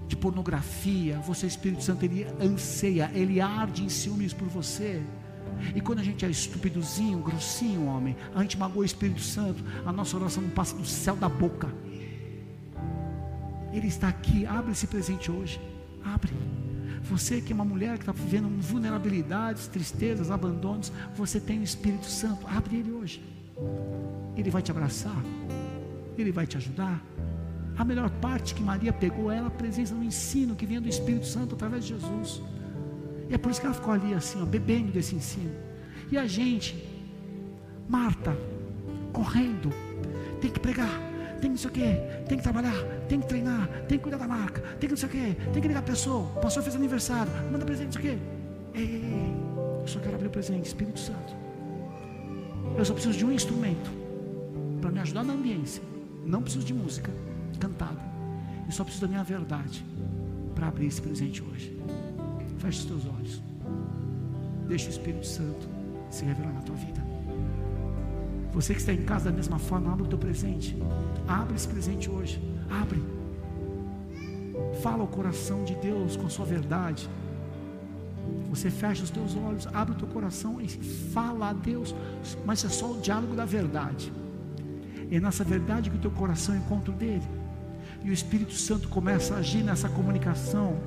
[0.09, 1.19] de pornografia.
[1.21, 5.03] Você, Espírito Santo, ele anseia, ele arde em ciúmes por você.
[5.75, 9.93] E quando a gente é estúpidozinho, grossinho, homem, a gente magoa o Espírito Santo, a
[9.93, 11.73] nossa oração não passa do céu da boca.
[13.73, 15.61] Ele está aqui, abre esse presente hoje.
[16.05, 16.33] Abre.
[17.03, 22.07] Você que é uma mulher que está vivendo vulnerabilidades, tristezas, abandonos, você tem o Espírito
[22.07, 23.23] Santo, abre ele hoje.
[24.37, 25.17] Ele vai te abraçar,
[26.19, 27.03] ele vai te ajudar.
[27.77, 31.27] A melhor parte que Maria pegou é a presença no ensino que vinha do Espírito
[31.27, 32.43] Santo através de Jesus.
[33.29, 35.51] E é por isso que ela ficou ali assim, ó, bebendo desse ensino.
[36.11, 36.89] E a gente,
[37.89, 38.37] Marta,
[39.13, 39.71] correndo,
[40.41, 40.89] tem que pregar,
[41.41, 41.83] tem isso aqui,
[42.29, 42.77] tem que trabalhar,
[43.09, 45.61] tem que treinar, tem que cuidar da marca, tem que não sei o quê, tem
[45.61, 48.23] que ligar a pessoa, o pastor fez aniversário, manda presente, não sei o quê.
[48.75, 49.35] Ei, ei, ei,
[49.83, 51.35] eu só quero abrir o presente, Espírito Santo.
[52.77, 53.91] Eu só preciso de um instrumento
[54.81, 55.83] para me ajudar na ambiência.
[56.25, 57.11] Não preciso de música
[57.59, 58.01] cantada.
[58.67, 59.85] Eu só preciso da minha verdade
[60.55, 61.77] para abrir esse presente hoje.
[62.59, 63.43] Feche os teus olhos.
[64.67, 65.69] Deixa o Espírito Santo
[66.11, 67.05] se revelar na tua vida.
[68.53, 70.77] Você que está em casa da mesma forma, abre o teu presente.
[71.29, 72.41] Abre esse presente hoje.
[72.71, 73.03] Abre.
[74.83, 77.09] Fala o coração de Deus com sua verdade.
[78.49, 81.95] Você fecha os teus olhos, abre o teu coração e fala a Deus,
[82.45, 84.11] mas é só o diálogo da verdade.
[85.11, 87.36] É nessa verdade que o teu coração encontra o dele.
[88.07, 90.79] E o Espírito Santo começa a agir nessa comunicação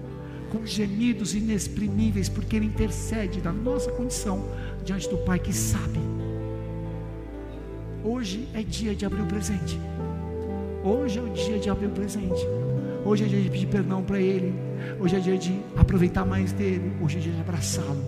[0.49, 4.45] com gemidos inexprimíveis, porque ele intercede da nossa condição
[4.85, 5.99] diante do Pai que sabe.
[8.05, 9.77] Hoje é dia de abrir o presente.
[10.81, 12.41] Hoje é o dia de abrir o presente.
[13.03, 14.53] Hoje é dia de pedir perdão para Ele.
[14.97, 16.93] Hoje é dia de aproveitar mais dele.
[17.01, 18.01] Hoje é dia de abraçá-lo.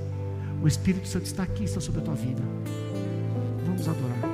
[0.63, 2.41] O Espírito Santo está aqui, está sobre a tua vida.
[3.65, 4.30] Vamos adorar.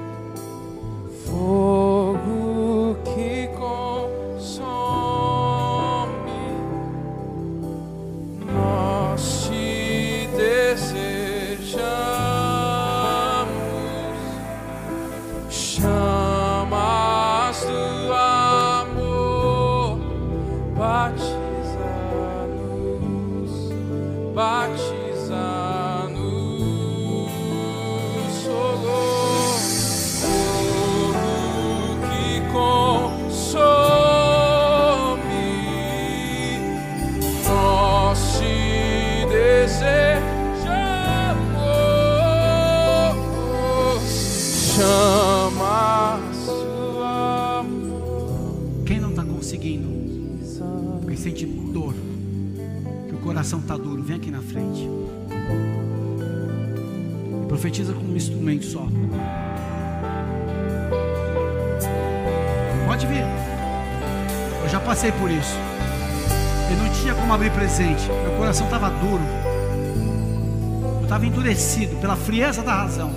[72.27, 73.09] Frieza da razão.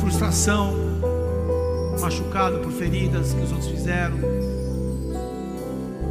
[0.00, 0.72] Frustração,
[2.00, 4.16] machucado por feridas que os outros fizeram,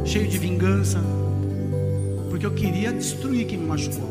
[0.04, 1.00] cheio de vingança,
[2.28, 4.06] porque eu queria destruir quem me machucou.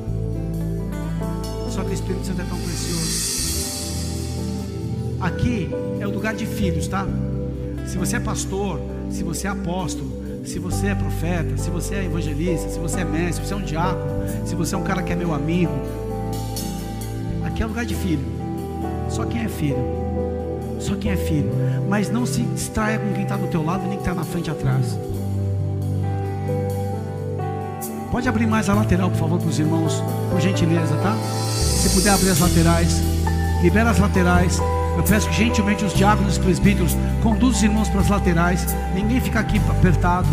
[1.70, 3.38] Só que o Espírito Santo é tão precioso.
[5.22, 5.70] Aqui
[6.00, 7.06] é o lugar de filhos, tá?
[7.86, 12.06] Se você é pastor, se você é apóstolo, se você é profeta, se você é
[12.06, 15.04] evangelista, se você é mestre, se você é um diácono, se você é um cara
[15.04, 15.72] que é meu amigo,
[17.58, 18.24] aqui é lugar de filho.
[19.10, 19.84] Só quem é filho.
[20.80, 21.52] Só quem é filho.
[21.90, 24.52] Mas não se distraia com quem está do teu lado nem quem está na frente
[24.52, 24.98] atrás.
[28.12, 31.16] Pode abrir mais a lateral, por favor, para os irmãos, por gentileza, tá?
[31.50, 33.02] Se puder abrir as laterais,
[33.64, 34.60] libera as laterais.
[34.96, 38.68] Eu peço que gentilmente os diáconos e os presbíteros conduzam os irmãos para as laterais.
[38.94, 40.28] Ninguém fica aqui apertado.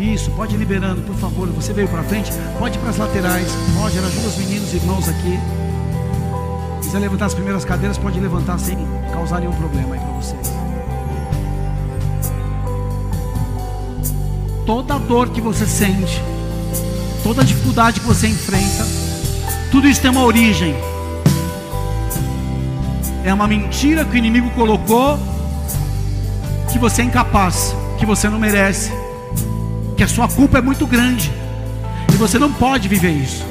[0.00, 1.46] Isso, pode ir liberando, por favor.
[1.48, 3.46] Você veio para frente, pode ir para as laterais.
[3.76, 5.38] Roger, ajuda os meninos irmãos aqui.
[6.80, 8.78] Se quiser levantar as primeiras cadeiras, pode levantar sem
[9.12, 10.52] causar nenhum problema aí para vocês.
[14.64, 16.22] Toda dor que você sente,
[17.22, 18.86] toda dificuldade que você enfrenta,
[19.70, 20.74] tudo isso tem uma origem.
[23.22, 25.18] É uma mentira que o inimigo colocou
[26.72, 28.90] que você é incapaz, que você não merece,
[30.00, 31.30] que a sua culpa é muito grande
[32.10, 33.44] e você não pode viver isso.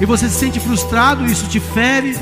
[0.00, 2.16] E você se sente frustrado, isso te fere.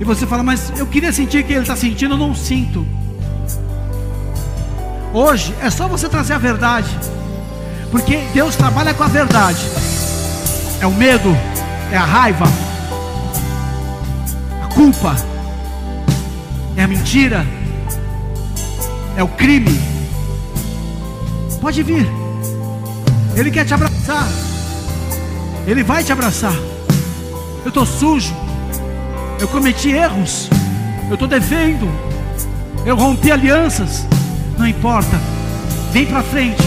[0.00, 2.84] E você fala, mas eu queria sentir o que ele está sentindo, eu não sinto.
[5.12, 6.88] Hoje é só você trazer a verdade,
[7.92, 9.64] porque Deus trabalha com a verdade.
[10.80, 11.36] É o medo,
[11.92, 12.46] é a raiva,
[14.60, 15.14] a culpa,
[16.76, 17.46] é a mentira,
[19.16, 19.80] é o crime.
[21.60, 22.23] Pode vir,
[23.36, 24.28] Ele quer te abraçar,
[25.66, 26.54] Ele vai te abraçar.
[27.64, 28.34] Eu estou sujo,
[29.40, 30.48] eu cometi erros,
[31.08, 31.90] eu estou devendo,
[32.86, 34.06] eu rompi alianças.
[34.56, 35.20] Não importa,
[35.92, 36.62] vem para frente,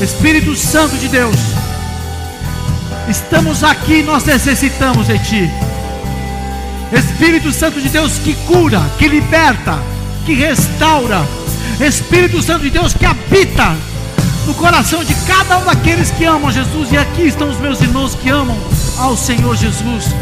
[0.00, 1.36] Espírito Santo de Deus.
[3.08, 5.50] Estamos aqui, nós necessitamos de Ti.
[6.92, 9.78] Espírito Santo de Deus que cura, que liberta,
[10.24, 11.22] que restaura.
[11.80, 13.76] Espírito Santo de Deus que habita
[14.46, 16.92] no coração de cada um daqueles que amam Jesus.
[16.92, 18.56] E aqui estão os meus irmãos que amam
[18.96, 20.14] ao Senhor Jesus.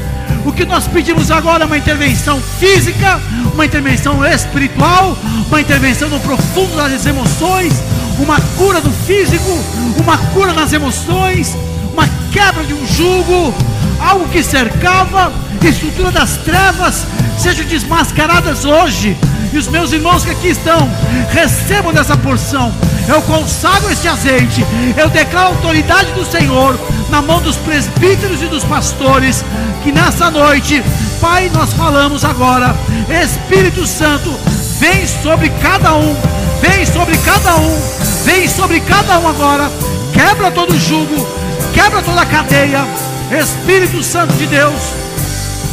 [0.45, 3.21] O que nós pedimos agora é uma intervenção física,
[3.53, 5.17] uma intervenção espiritual,
[5.49, 7.75] uma intervenção no profundo das emoções,
[8.19, 9.59] uma cura do físico,
[10.03, 11.55] uma cura nas emoções,
[11.93, 13.55] uma quebra de um jugo,
[14.01, 17.07] algo que cercava, estrutura das trevas,
[17.39, 19.17] sejam desmascaradas hoje.
[19.53, 20.91] E os meus irmãos que aqui estão,
[21.31, 22.73] recebam dessa porção.
[23.09, 24.65] Eu consagro este azeite.
[24.97, 26.79] Eu declaro a autoridade do Senhor
[27.11, 29.45] na mão dos presbíteros e dos pastores.
[29.83, 30.83] Que nessa noite,
[31.21, 32.75] Pai, nós falamos agora.
[33.23, 34.31] Espírito Santo,
[34.79, 36.17] vem sobre cada um.
[36.61, 37.79] Vem sobre cada um.
[38.25, 39.71] Vem sobre cada um agora.
[40.13, 41.27] Quebra todo jugo.
[41.75, 42.85] Quebra toda cadeia.
[43.31, 44.81] Espírito Santo de Deus,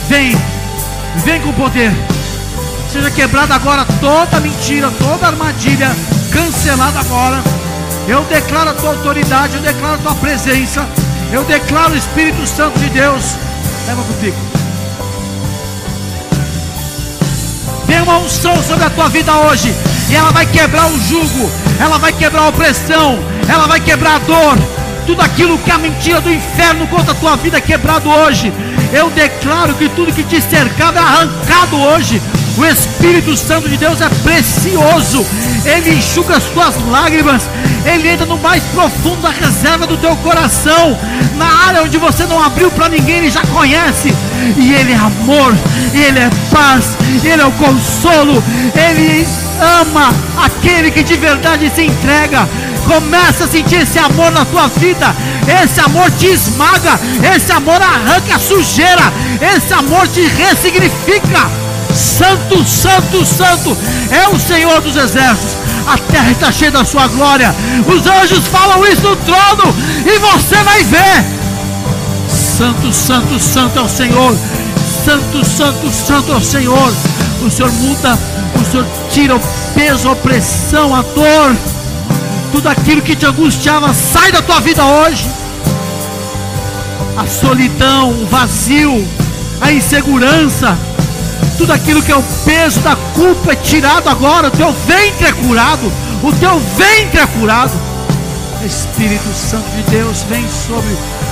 [0.08, 0.36] vem.
[1.18, 1.92] Vem com poder.
[2.92, 5.92] Seja quebrada agora toda mentira, toda armadilha,
[6.32, 7.42] cancelada agora.
[8.08, 10.88] Eu declaro a tua autoridade, eu declaro a tua presença.
[11.32, 13.36] Eu declaro o Espírito Santo de Deus.
[13.88, 14.38] Leva pico.
[17.88, 19.74] Tem uma unção sobre a tua vida hoje.
[20.10, 21.50] E ela vai quebrar o jugo.
[21.80, 23.20] Ela vai quebrar a opressão.
[23.48, 24.58] Ela vai quebrar a dor.
[25.06, 28.52] Tudo aquilo que a mentira do inferno contra a tua vida é quebrado hoje.
[28.94, 32.22] Eu declaro que tudo que te cercava é arrancado hoje.
[32.62, 35.26] O Espírito Santo de Deus é precioso.
[35.66, 37.50] Ele enxuga as tuas lágrimas.
[37.84, 40.96] Ele entra no mais profundo da reserva do teu coração.
[41.38, 44.14] Na área onde você não abriu para ninguém, ele já conhece.
[44.56, 45.56] E ele é amor,
[45.92, 48.44] ele é paz, ele é o consolo.
[48.76, 49.28] Ele
[49.82, 50.14] ama
[50.46, 52.48] aquele que de verdade se entrega.
[52.86, 55.16] Começa a sentir esse amor na tua vida.
[55.64, 57.00] Esse amor te esmaga.
[57.36, 59.12] Esse amor arranca a sujeira.
[59.56, 61.61] Esse amor te ressignifica.
[61.94, 63.78] Santo, Santo, Santo
[64.10, 65.56] é o Senhor dos Exércitos.
[65.88, 67.54] A terra está cheia da sua glória.
[67.88, 69.76] Os anjos falam isso no trono
[70.06, 71.26] e você vai ver.
[72.30, 74.38] Santo, Santo, Santo é o Senhor.
[75.06, 76.94] Santo, Santo, Santo é o Senhor.
[77.42, 78.18] O Senhor muda,
[78.56, 79.42] o Senhor tira o
[79.74, 81.56] peso, a opressão, a dor.
[82.52, 85.28] Tudo aquilo que te angustiava sai da tua vida hoje.
[87.18, 89.08] A solidão, o vazio,
[89.60, 90.78] a insegurança
[91.58, 95.32] tudo aquilo que é o peso da culpa é tirado agora, o teu ventre é
[95.32, 95.92] curado,
[96.24, 97.72] o teu ventre é curado.
[98.66, 100.92] Espírito Santo de Deus, vem sobre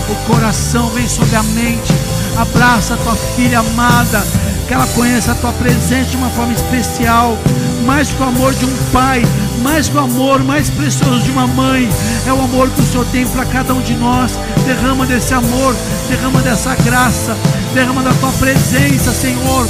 [0.09, 1.93] o coração, vem sobre a mente,
[2.37, 4.25] abraça a tua filha amada,
[4.67, 7.37] que ela conheça a tua presença de uma forma especial,
[7.85, 9.23] mais que o amor de um pai,
[9.61, 11.89] mais que o amor mais precioso de uma mãe,
[12.27, 14.37] é o amor que o Senhor tem para cada um de nós.
[14.65, 15.75] Derrama desse amor,
[16.07, 17.35] derrama dessa graça,
[17.73, 19.67] derrama da tua presença, Senhor.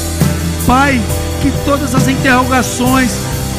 [0.70, 1.02] Pai,
[1.42, 3.14] que todas as interrogações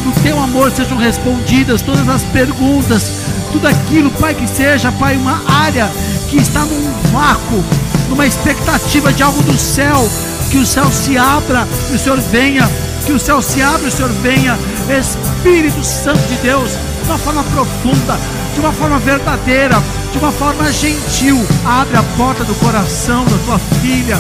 [0.04, 3.11] do teu amor sejam respondidas, todas as perguntas,
[3.50, 5.90] tudo aquilo, Pai, que seja, Pai, uma área
[6.28, 7.64] que está num vácuo,
[8.08, 10.08] numa expectativa de algo do céu,
[10.52, 12.70] que o céu se abra e o Senhor venha,
[13.04, 14.56] que o céu se abra e o Senhor venha,
[14.88, 16.70] Espírito Santo de Deus,
[17.02, 18.16] de uma forma profunda,
[18.54, 19.82] de uma forma verdadeira,
[20.12, 24.16] de uma forma gentil, abre a porta do coração da tua filha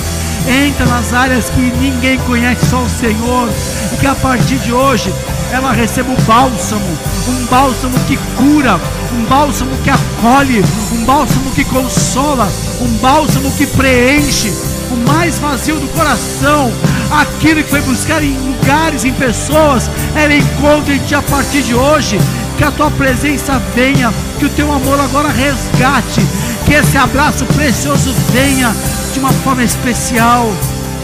[0.50, 3.48] entra nas áreas que ninguém conhece, só o Senhor,
[3.92, 5.12] e que a partir de hoje
[5.52, 6.98] ela receba o bálsamo,
[7.28, 8.80] um bálsamo que cura,
[9.12, 12.48] um bálsamo que acolhe, um bálsamo que consola,
[12.80, 14.52] um bálsamo que preenche
[14.90, 16.72] o mais vazio do coração,
[17.10, 21.74] aquilo que foi buscar em lugares, em pessoas, ela encontra em ti a partir de
[21.74, 22.18] hoje,
[22.58, 26.20] que a tua presença venha, que o teu amor agora resgate,
[26.66, 28.74] que esse abraço precioso venha
[29.12, 30.50] de uma forma especial.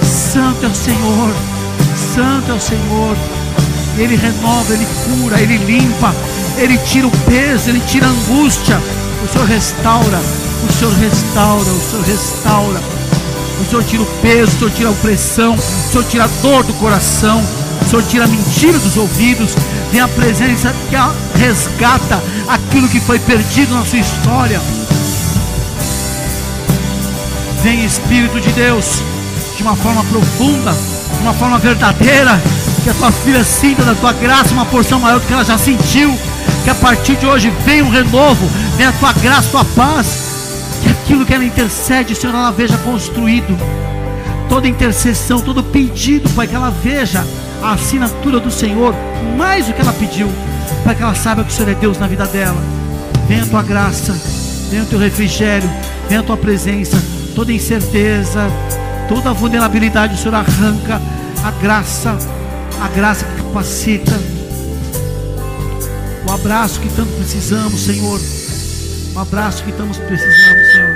[0.02, 1.34] Santo é o Senhor,
[2.14, 3.16] Santo é o Senhor.
[3.98, 6.14] Ele renova, Ele cura, Ele limpa,
[6.56, 8.80] Ele tira o peso, Ele tira a angústia.
[9.24, 10.20] O Senhor restaura,
[10.68, 12.80] o Senhor restaura, o Senhor restaura.
[13.60, 16.62] O Senhor tira o peso, o Senhor tira a opressão, o Senhor tira a dor
[16.64, 17.42] do coração,
[17.82, 19.54] o Senhor tira a mentira dos ouvidos.
[19.90, 24.60] Vem a presença que resgata aquilo que foi perdido na sua história.
[27.66, 29.02] Vem Espírito de Deus,
[29.56, 32.40] de uma forma profunda, de uma forma verdadeira,
[32.84, 35.58] que a tua filha sinta da tua graça uma porção maior do que ela já
[35.58, 36.16] sentiu.
[36.62, 40.78] Que a partir de hoje venha um renovo, venha a tua graça, a tua paz.
[40.80, 43.58] Que aquilo que ela intercede, Senhor, ela veja construído.
[44.48, 47.26] Toda intercessão, todo pedido, Pai, que ela veja
[47.60, 48.94] a assinatura do Senhor,
[49.36, 50.30] mais do que ela pediu,
[50.84, 52.62] para que ela saiba que o Senhor é Deus na vida dela.
[53.26, 54.16] Venha a tua graça,
[54.70, 55.68] venha o teu refrigério,
[56.08, 58.48] venha a tua presença toda incerteza,
[59.10, 61.00] toda vulnerabilidade, o Senhor arranca
[61.44, 62.16] a graça,
[62.80, 64.18] a graça que capacita,
[66.26, 68.18] o abraço que tanto precisamos, Senhor,
[69.14, 70.95] o abraço que tanto precisamos, Senhor.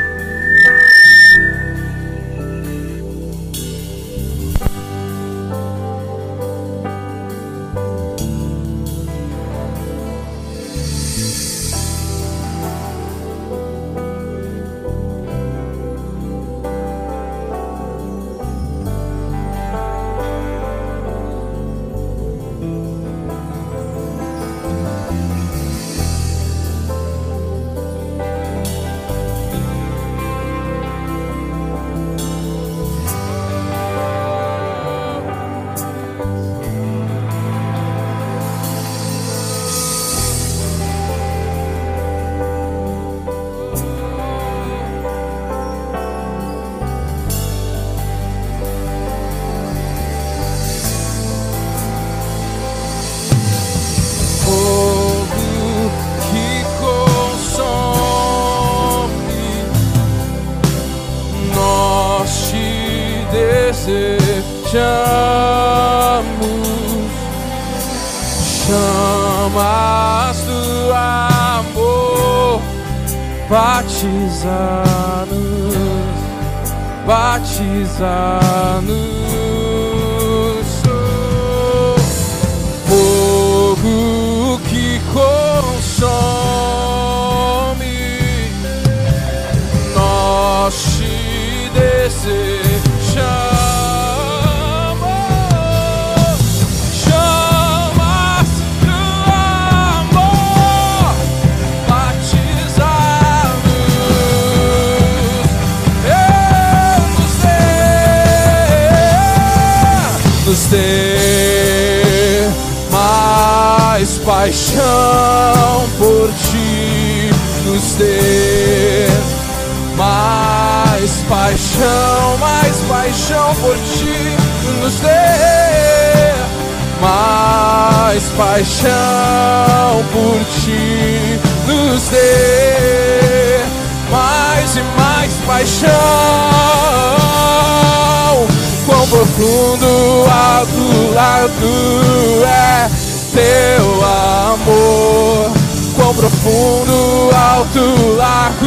[146.21, 147.81] Profundo, alto,
[148.15, 148.67] largo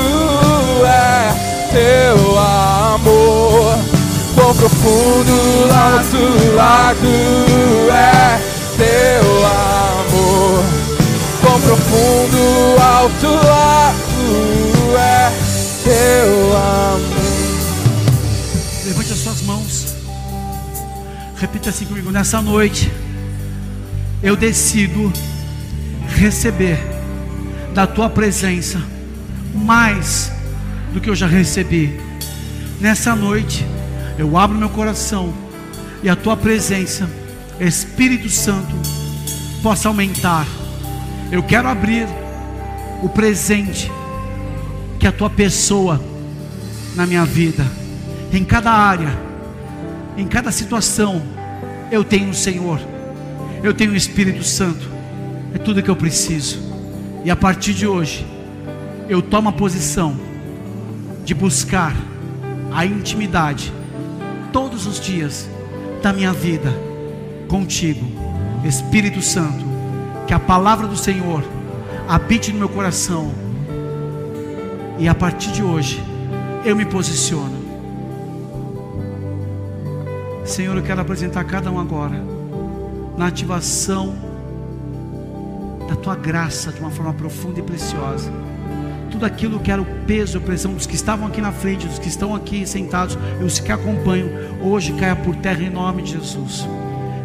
[0.88, 3.78] é teu amor.
[4.34, 7.08] Quão profundo, alto, largo
[7.91, 8.41] é
[8.76, 10.64] teu amor.
[11.41, 15.32] Quão profundo, alto, largo é
[15.84, 17.24] teu amor.
[18.84, 19.93] Levante as suas mãos.
[21.38, 22.10] Repita assim comigo.
[22.10, 22.91] Nessa noite,
[24.24, 25.14] eu decido
[26.08, 26.93] receber
[27.74, 28.82] da tua presença
[29.53, 30.32] mais
[30.93, 31.99] do que eu já recebi.
[32.80, 33.65] Nessa noite,
[34.17, 35.34] eu abro meu coração
[36.03, 37.09] e a tua presença,
[37.59, 38.76] Espírito Santo,
[39.61, 40.45] possa aumentar.
[41.32, 42.07] Eu quero abrir
[43.01, 43.91] o presente
[44.99, 46.01] que a tua pessoa
[46.95, 47.65] na minha vida,
[48.32, 49.17] em cada área,
[50.15, 51.24] em cada situação,
[51.91, 52.80] eu tenho o Senhor,
[53.63, 54.88] eu tenho o Espírito Santo,
[55.55, 56.72] é tudo que eu preciso.
[57.24, 58.26] E a partir de hoje,
[59.07, 60.15] eu tomo a posição
[61.24, 61.95] de buscar
[62.71, 63.71] a intimidade
[64.51, 65.49] todos os dias
[66.01, 66.74] da minha vida
[67.47, 68.05] contigo,
[68.65, 69.63] Espírito Santo,
[70.28, 71.43] que a palavra do Senhor
[72.09, 73.32] habite no meu coração.
[74.99, 76.03] E a partir de hoje,
[76.65, 77.63] eu me posiciono.
[80.43, 82.21] Senhor, eu quero apresentar cada um agora
[83.17, 84.15] na ativação
[85.88, 88.32] da tua graça de uma forma profunda e preciosa.
[89.12, 91.88] Tudo aquilo que era o peso e a pressão dos que estavam aqui na frente,
[91.88, 94.30] dos que estão aqui sentados e os que acompanham,
[94.62, 96.68] hoje caia por terra em nome de Jesus.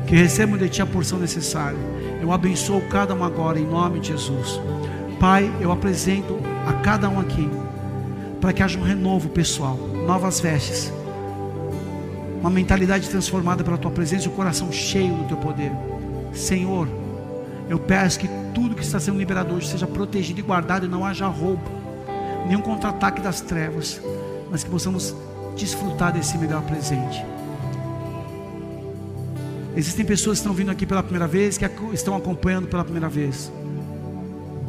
[0.07, 1.79] Que recebam de ti a porção necessária.
[2.21, 4.61] Eu abençoo cada um agora em nome de Jesus.
[5.19, 7.49] Pai, eu apresento a cada um aqui
[8.41, 10.93] para que haja um renovo pessoal, novas vestes,
[12.41, 15.73] uma mentalidade transformada pela tua presença e o coração cheio do teu poder.
[16.33, 16.89] Senhor,
[17.69, 21.05] eu peço que tudo que está sendo liberado hoje seja protegido e guardado e não
[21.05, 21.63] haja roubo,
[22.47, 24.01] nenhum contra-ataque das trevas,
[24.51, 25.15] mas que possamos
[25.57, 27.25] desfrutar desse melhor presente.
[29.77, 33.53] Existem pessoas que estão vindo aqui pela primeira vez, que estão acompanhando pela primeira vez.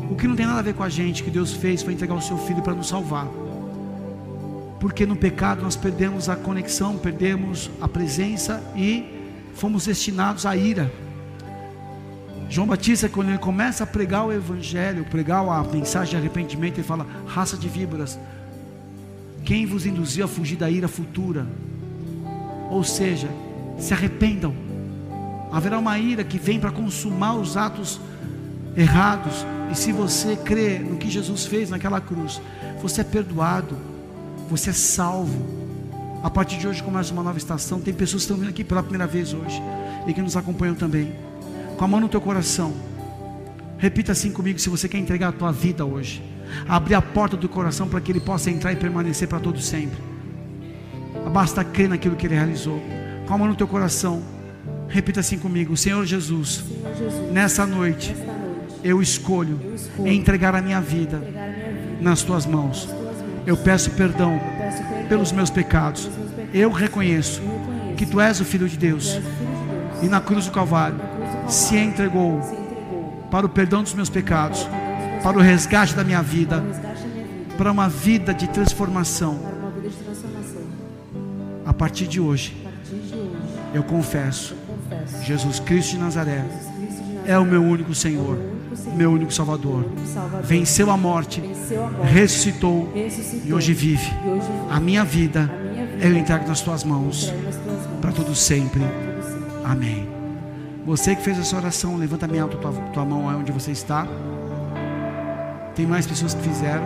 [0.09, 2.15] O que não tem nada a ver com a gente, que Deus fez foi entregar
[2.15, 3.27] o seu filho para nos salvar.
[4.79, 9.05] Porque no pecado nós perdemos a conexão, perdemos a presença e
[9.55, 10.91] fomos destinados à ira.
[12.49, 16.87] João Batista, quando ele começa a pregar o Evangelho, pregar a mensagem de arrependimento, ele
[16.87, 18.19] fala: raça de víboras,
[19.45, 21.45] quem vos induziu a fugir da ira futura?
[22.71, 23.29] Ou seja,
[23.77, 24.55] se arrependam.
[25.51, 28.01] Haverá uma ira que vem para consumar os atos
[28.75, 29.45] errados.
[29.71, 32.41] E se você crê no que Jesus fez naquela cruz,
[32.81, 33.77] você é perdoado,
[34.49, 35.59] você é salvo.
[36.23, 37.79] A partir de hoje começa uma nova estação.
[37.79, 39.61] Tem pessoas que estão vindo aqui pela primeira vez hoje
[40.07, 41.28] e que nos acompanham também.
[41.79, 42.73] Com a mão no teu coração,
[43.77, 46.21] repita assim comigo: se você quer entregar a tua vida hoje,
[46.67, 49.97] abrir a porta do coração para que ele possa entrar e permanecer para todo sempre.
[51.31, 52.83] Basta crer naquilo que ele realizou.
[53.25, 54.21] Com a mão no teu coração,
[54.89, 58.13] repita assim comigo: Senhor Jesus, Senhor Jesus, nessa noite
[58.83, 59.57] eu escolho
[59.99, 61.21] entregar a minha vida
[62.01, 62.89] nas tuas mãos.
[63.45, 64.37] Eu peço perdão
[65.07, 66.09] pelos meus pecados.
[66.53, 67.41] Eu reconheço
[67.95, 69.17] que tu és o Filho de Deus.
[70.01, 71.08] e na cruz do Calvário
[71.49, 72.39] Se entregou
[73.31, 74.67] para o perdão dos meus pecados,
[75.23, 76.63] para o resgate da minha vida,
[77.57, 79.39] para uma vida de transformação.
[81.65, 82.55] A partir de hoje,
[83.73, 84.55] eu confesso.
[85.23, 86.43] Jesus Cristo de Nazaré
[87.25, 88.37] é o meu único Senhor,
[88.95, 89.85] meu único Salvador.
[90.43, 91.41] Venceu a morte,
[92.03, 92.91] ressuscitou
[93.45, 94.11] e hoje vive.
[94.69, 95.49] A minha vida
[95.99, 97.33] eu entrego nas tuas mãos
[98.01, 98.81] para todo sempre.
[99.63, 100.18] Amém.
[100.89, 104.07] Você que fez essa oração, levanta bem alto tua, tua mão aí onde você está.
[105.75, 106.83] Tem mais pessoas que fizeram.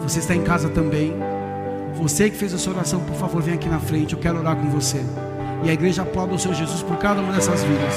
[0.00, 1.12] Você está em casa também.
[1.96, 4.14] Você que fez essa oração, por favor, vem aqui na frente.
[4.14, 5.04] Eu quero orar com você.
[5.62, 7.94] E a igreja aplauda o Senhor Jesus por cada uma dessas vidas.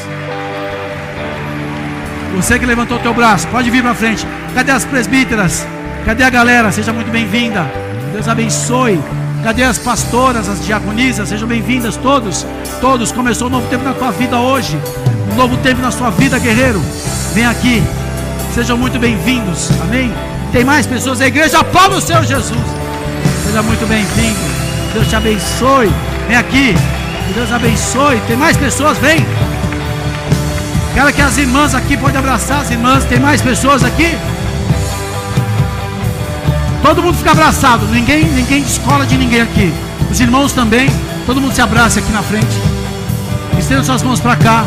[2.35, 4.27] Você que levantou o teu braço, pode vir para frente.
[4.53, 5.65] Cadê as presbíteras?
[6.03, 6.73] Cadê a galera?
[6.73, 7.65] Seja muito bem-vinda.
[8.11, 8.99] Deus abençoe.
[9.47, 11.29] Cadê as pastoras, as diaconisas?
[11.29, 12.45] Sejam bem-vindas todos.
[12.81, 13.13] Todos.
[13.13, 14.77] Começou um novo tempo na tua vida hoje.
[15.31, 16.81] Um novo tempo na sua vida, guerreiro.
[17.33, 17.81] Vem aqui.
[18.53, 19.69] Sejam muito bem-vindos.
[19.83, 20.13] Amém?
[20.51, 21.21] Tem mais pessoas.
[21.21, 22.59] A igreja aplauda o Senhor Jesus.
[23.45, 24.37] Seja muito bem-vindo.
[24.93, 25.93] Deus te abençoe.
[26.27, 26.75] Vem aqui.
[27.33, 28.19] Deus abençoe.
[28.27, 28.97] Tem mais pessoas?
[28.97, 29.25] Vem.
[30.93, 33.05] Quero que as irmãs aqui podem abraçar as irmãs.
[33.05, 34.13] Tem mais pessoas aqui?
[36.87, 37.85] Todo mundo fica abraçado.
[37.87, 39.73] Ninguém, ninguém descola de ninguém aqui.
[40.09, 40.89] Os irmãos também.
[41.25, 42.47] Todo mundo se abraça aqui na frente.
[43.59, 44.65] Estenda suas mãos para cá.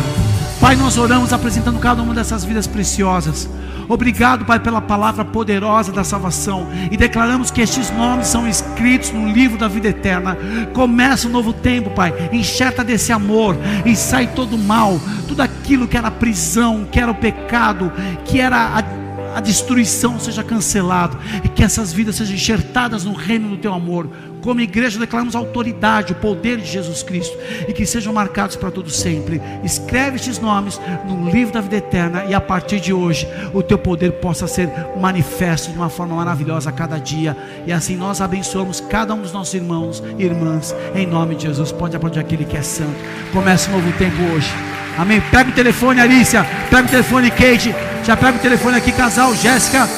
[0.60, 3.48] Pai, nós oramos apresentando cada uma dessas vidas preciosas.
[3.88, 6.68] Obrigado, Pai, pela palavra poderosa da salvação.
[6.90, 10.36] E declaramos que estes nomes são escritos no livro da vida eterna.
[10.74, 12.12] Começa um novo tempo, Pai.
[12.30, 13.56] Enxerta desse amor
[13.86, 17.90] e sai todo o mal, tudo aquilo que era prisão, que era o pecado,
[18.26, 18.99] que era a
[19.34, 24.08] a destruição seja cancelado e que essas vidas sejam enxertadas no reino do teu amor.
[24.40, 27.36] Como igreja declaramos autoridade, o poder de Jesus Cristo
[27.68, 29.40] e que sejam marcados para todo sempre.
[29.62, 33.78] Escreve estes nomes no livro da vida eterna e a partir de hoje o teu
[33.78, 38.80] poder possa ser manifesto de uma forma maravilhosa a cada dia e assim nós abençoamos
[38.80, 41.70] cada um dos nossos irmãos e irmãs em nome de Jesus.
[41.70, 42.96] Pode aplaudir aquele que é santo.
[43.32, 44.69] Começa um novo tempo hoje.
[45.00, 45.18] Amém.
[45.30, 46.46] Pega o telefone, Arícia.
[46.68, 47.74] Pega o telefone, Kate.
[48.04, 49.34] Já pega o telefone aqui, casal.
[49.34, 49.88] Jéssica,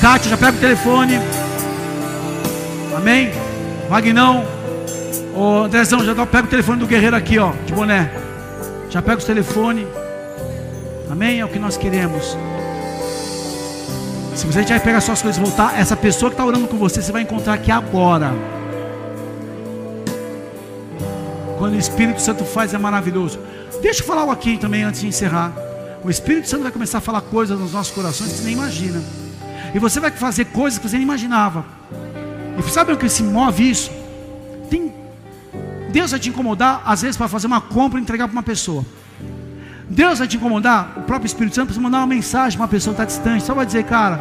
[0.00, 1.20] Kátia, já pega o telefone.
[2.96, 3.30] Amém.
[3.88, 4.44] Vagnão.
[5.32, 8.10] Ô Andrezão, já pega o telefone do guerreiro aqui, ó, de boné.
[8.90, 9.86] Já pega os telefone.
[11.08, 11.38] Amém?
[11.38, 12.36] É o que nós queremos.
[14.34, 17.00] Se você já pegar suas coisas e voltar, essa pessoa que está orando com você,
[17.00, 18.32] você vai encontrar aqui agora.
[21.58, 23.38] Quando o Espírito Santo faz é maravilhoso.
[23.82, 25.52] Deixa eu falar algo aqui também antes de encerrar.
[26.04, 29.02] O Espírito Santo vai começar a falar coisas nos nossos corações que você nem imagina.
[29.74, 31.64] E você vai fazer coisas que você nem imaginava.
[32.56, 33.90] E sabe o que se move isso?
[34.70, 34.92] Tem
[35.90, 38.86] Deus vai te incomodar às vezes para fazer uma compra e entregar para uma pessoa.
[39.90, 42.94] Deus vai te incomodar, o próprio Espírito Santo, para mandar uma mensagem para uma pessoa
[42.94, 43.44] que está distante.
[43.44, 44.18] Só vai dizer, cara,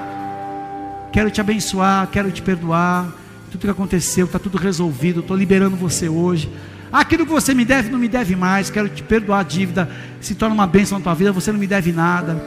[1.13, 3.09] quero te abençoar, quero te perdoar.
[3.51, 5.21] Tudo que aconteceu, está tudo resolvido.
[5.21, 6.51] Estou liberando você hoje.
[6.91, 8.69] Aquilo que você me deve, não me deve mais.
[8.69, 9.89] Quero te perdoar a dívida.
[10.19, 12.43] Se torna uma bênção na tua vida, você não me deve nada.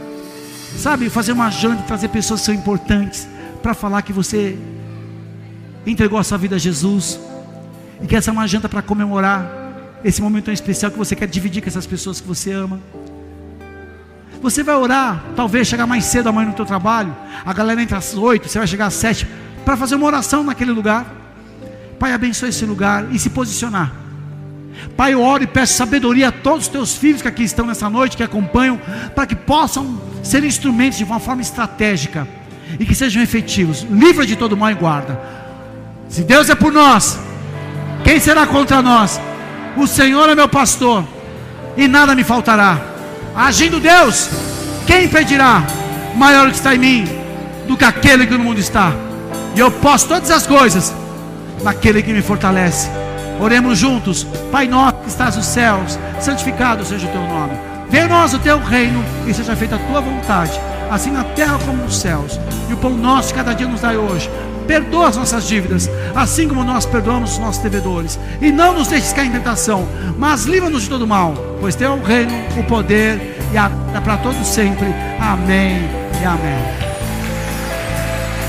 [0.77, 3.27] Sabe, fazer uma janta trazer pessoas que são importantes
[3.63, 4.59] para falar que você
[5.87, 7.19] entregou a sua vida a Jesus.
[8.03, 9.51] E que essa é uma janta para comemorar
[10.05, 12.79] esse momento tão especial que você quer dividir com essas pessoas que você ama.
[14.43, 17.17] Você vai orar, talvez chegar mais cedo amanhã no teu trabalho.
[17.47, 19.27] A galera entra às oito, você vai chegar às sete
[19.65, 21.07] para fazer uma oração naquele lugar.
[21.99, 24.04] Pai, abençoe esse lugar e se posicionar.
[24.97, 27.91] Pai, eu oro e peço sabedoria a todos os teus filhos que aqui estão nessa
[27.91, 28.81] noite, que acompanham,
[29.15, 32.27] para que possam ser instrumentos de uma forma estratégica
[32.79, 33.87] e que sejam efetivos.
[33.91, 35.21] Livra de todo mal e guarda.
[36.09, 37.19] Se Deus é por nós,
[38.05, 39.21] quem será contra nós?
[39.77, 41.05] O Senhor é meu pastor
[41.77, 42.79] e nada me faltará.
[43.35, 44.29] Agindo Deus,
[44.87, 45.65] quem impedirá?
[46.15, 47.09] Maior que está em mim
[47.67, 48.93] do que aquele que no mundo está.
[49.57, 50.95] E eu posso todas as coisas
[51.63, 52.89] naquele que me fortalece.
[53.41, 54.27] Oremos juntos.
[54.51, 57.53] Pai nosso que estás nos céus, santificado seja o teu nome.
[57.91, 60.59] Venha nós o teu reino e seja feita a tua vontade,
[60.91, 62.41] assim na terra como nos céus.
[62.69, 64.31] E o pão nosso de cada dia nos dai hoje.
[64.67, 68.19] Perdoa as nossas dívidas, assim como nós perdoamos os nossos devedores.
[68.41, 69.87] E não nos deixes cair em tentação,
[70.19, 73.71] mas livra-nos de todo mal, pois teu é o reino, o poder e a
[74.03, 74.87] para todos sempre.
[75.21, 75.89] Amém
[76.21, 76.85] e amém.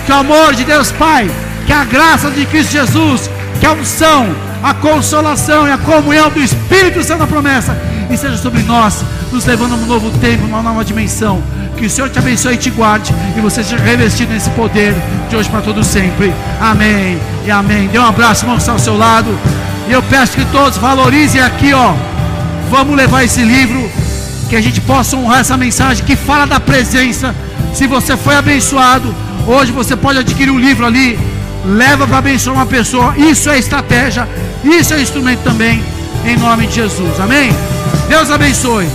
[0.05, 1.29] Que o amor de Deus Pai,
[1.65, 3.29] que a graça de Cristo Jesus,
[3.59, 4.27] que a unção,
[4.63, 7.77] a consolação e a comunhão do Espírito Santo da promessa,
[8.09, 11.41] e seja sobre nós, nos levando a um novo tempo, uma nova dimensão.
[11.77, 14.95] Que o Senhor te abençoe e te guarde, e você seja revestido nesse poder
[15.29, 16.33] de hoje para todo sempre.
[16.59, 17.87] Amém e amém.
[17.87, 19.37] Dê um abraço, irmão, ao seu lado.
[19.87, 21.93] E eu peço que todos valorizem aqui, ó.
[22.69, 23.89] Vamos levar esse livro,
[24.49, 27.35] que a gente possa honrar essa mensagem que fala da presença.
[27.73, 29.13] Se você foi abençoado,
[29.45, 31.19] hoje você pode adquirir um livro ali,
[31.65, 33.13] leva para abençoar uma pessoa.
[33.17, 34.27] Isso é estratégia,
[34.63, 35.83] isso é instrumento também.
[36.25, 37.19] em nome de Jesus.
[37.19, 37.51] Amém?
[38.09, 38.87] Deus abençoe.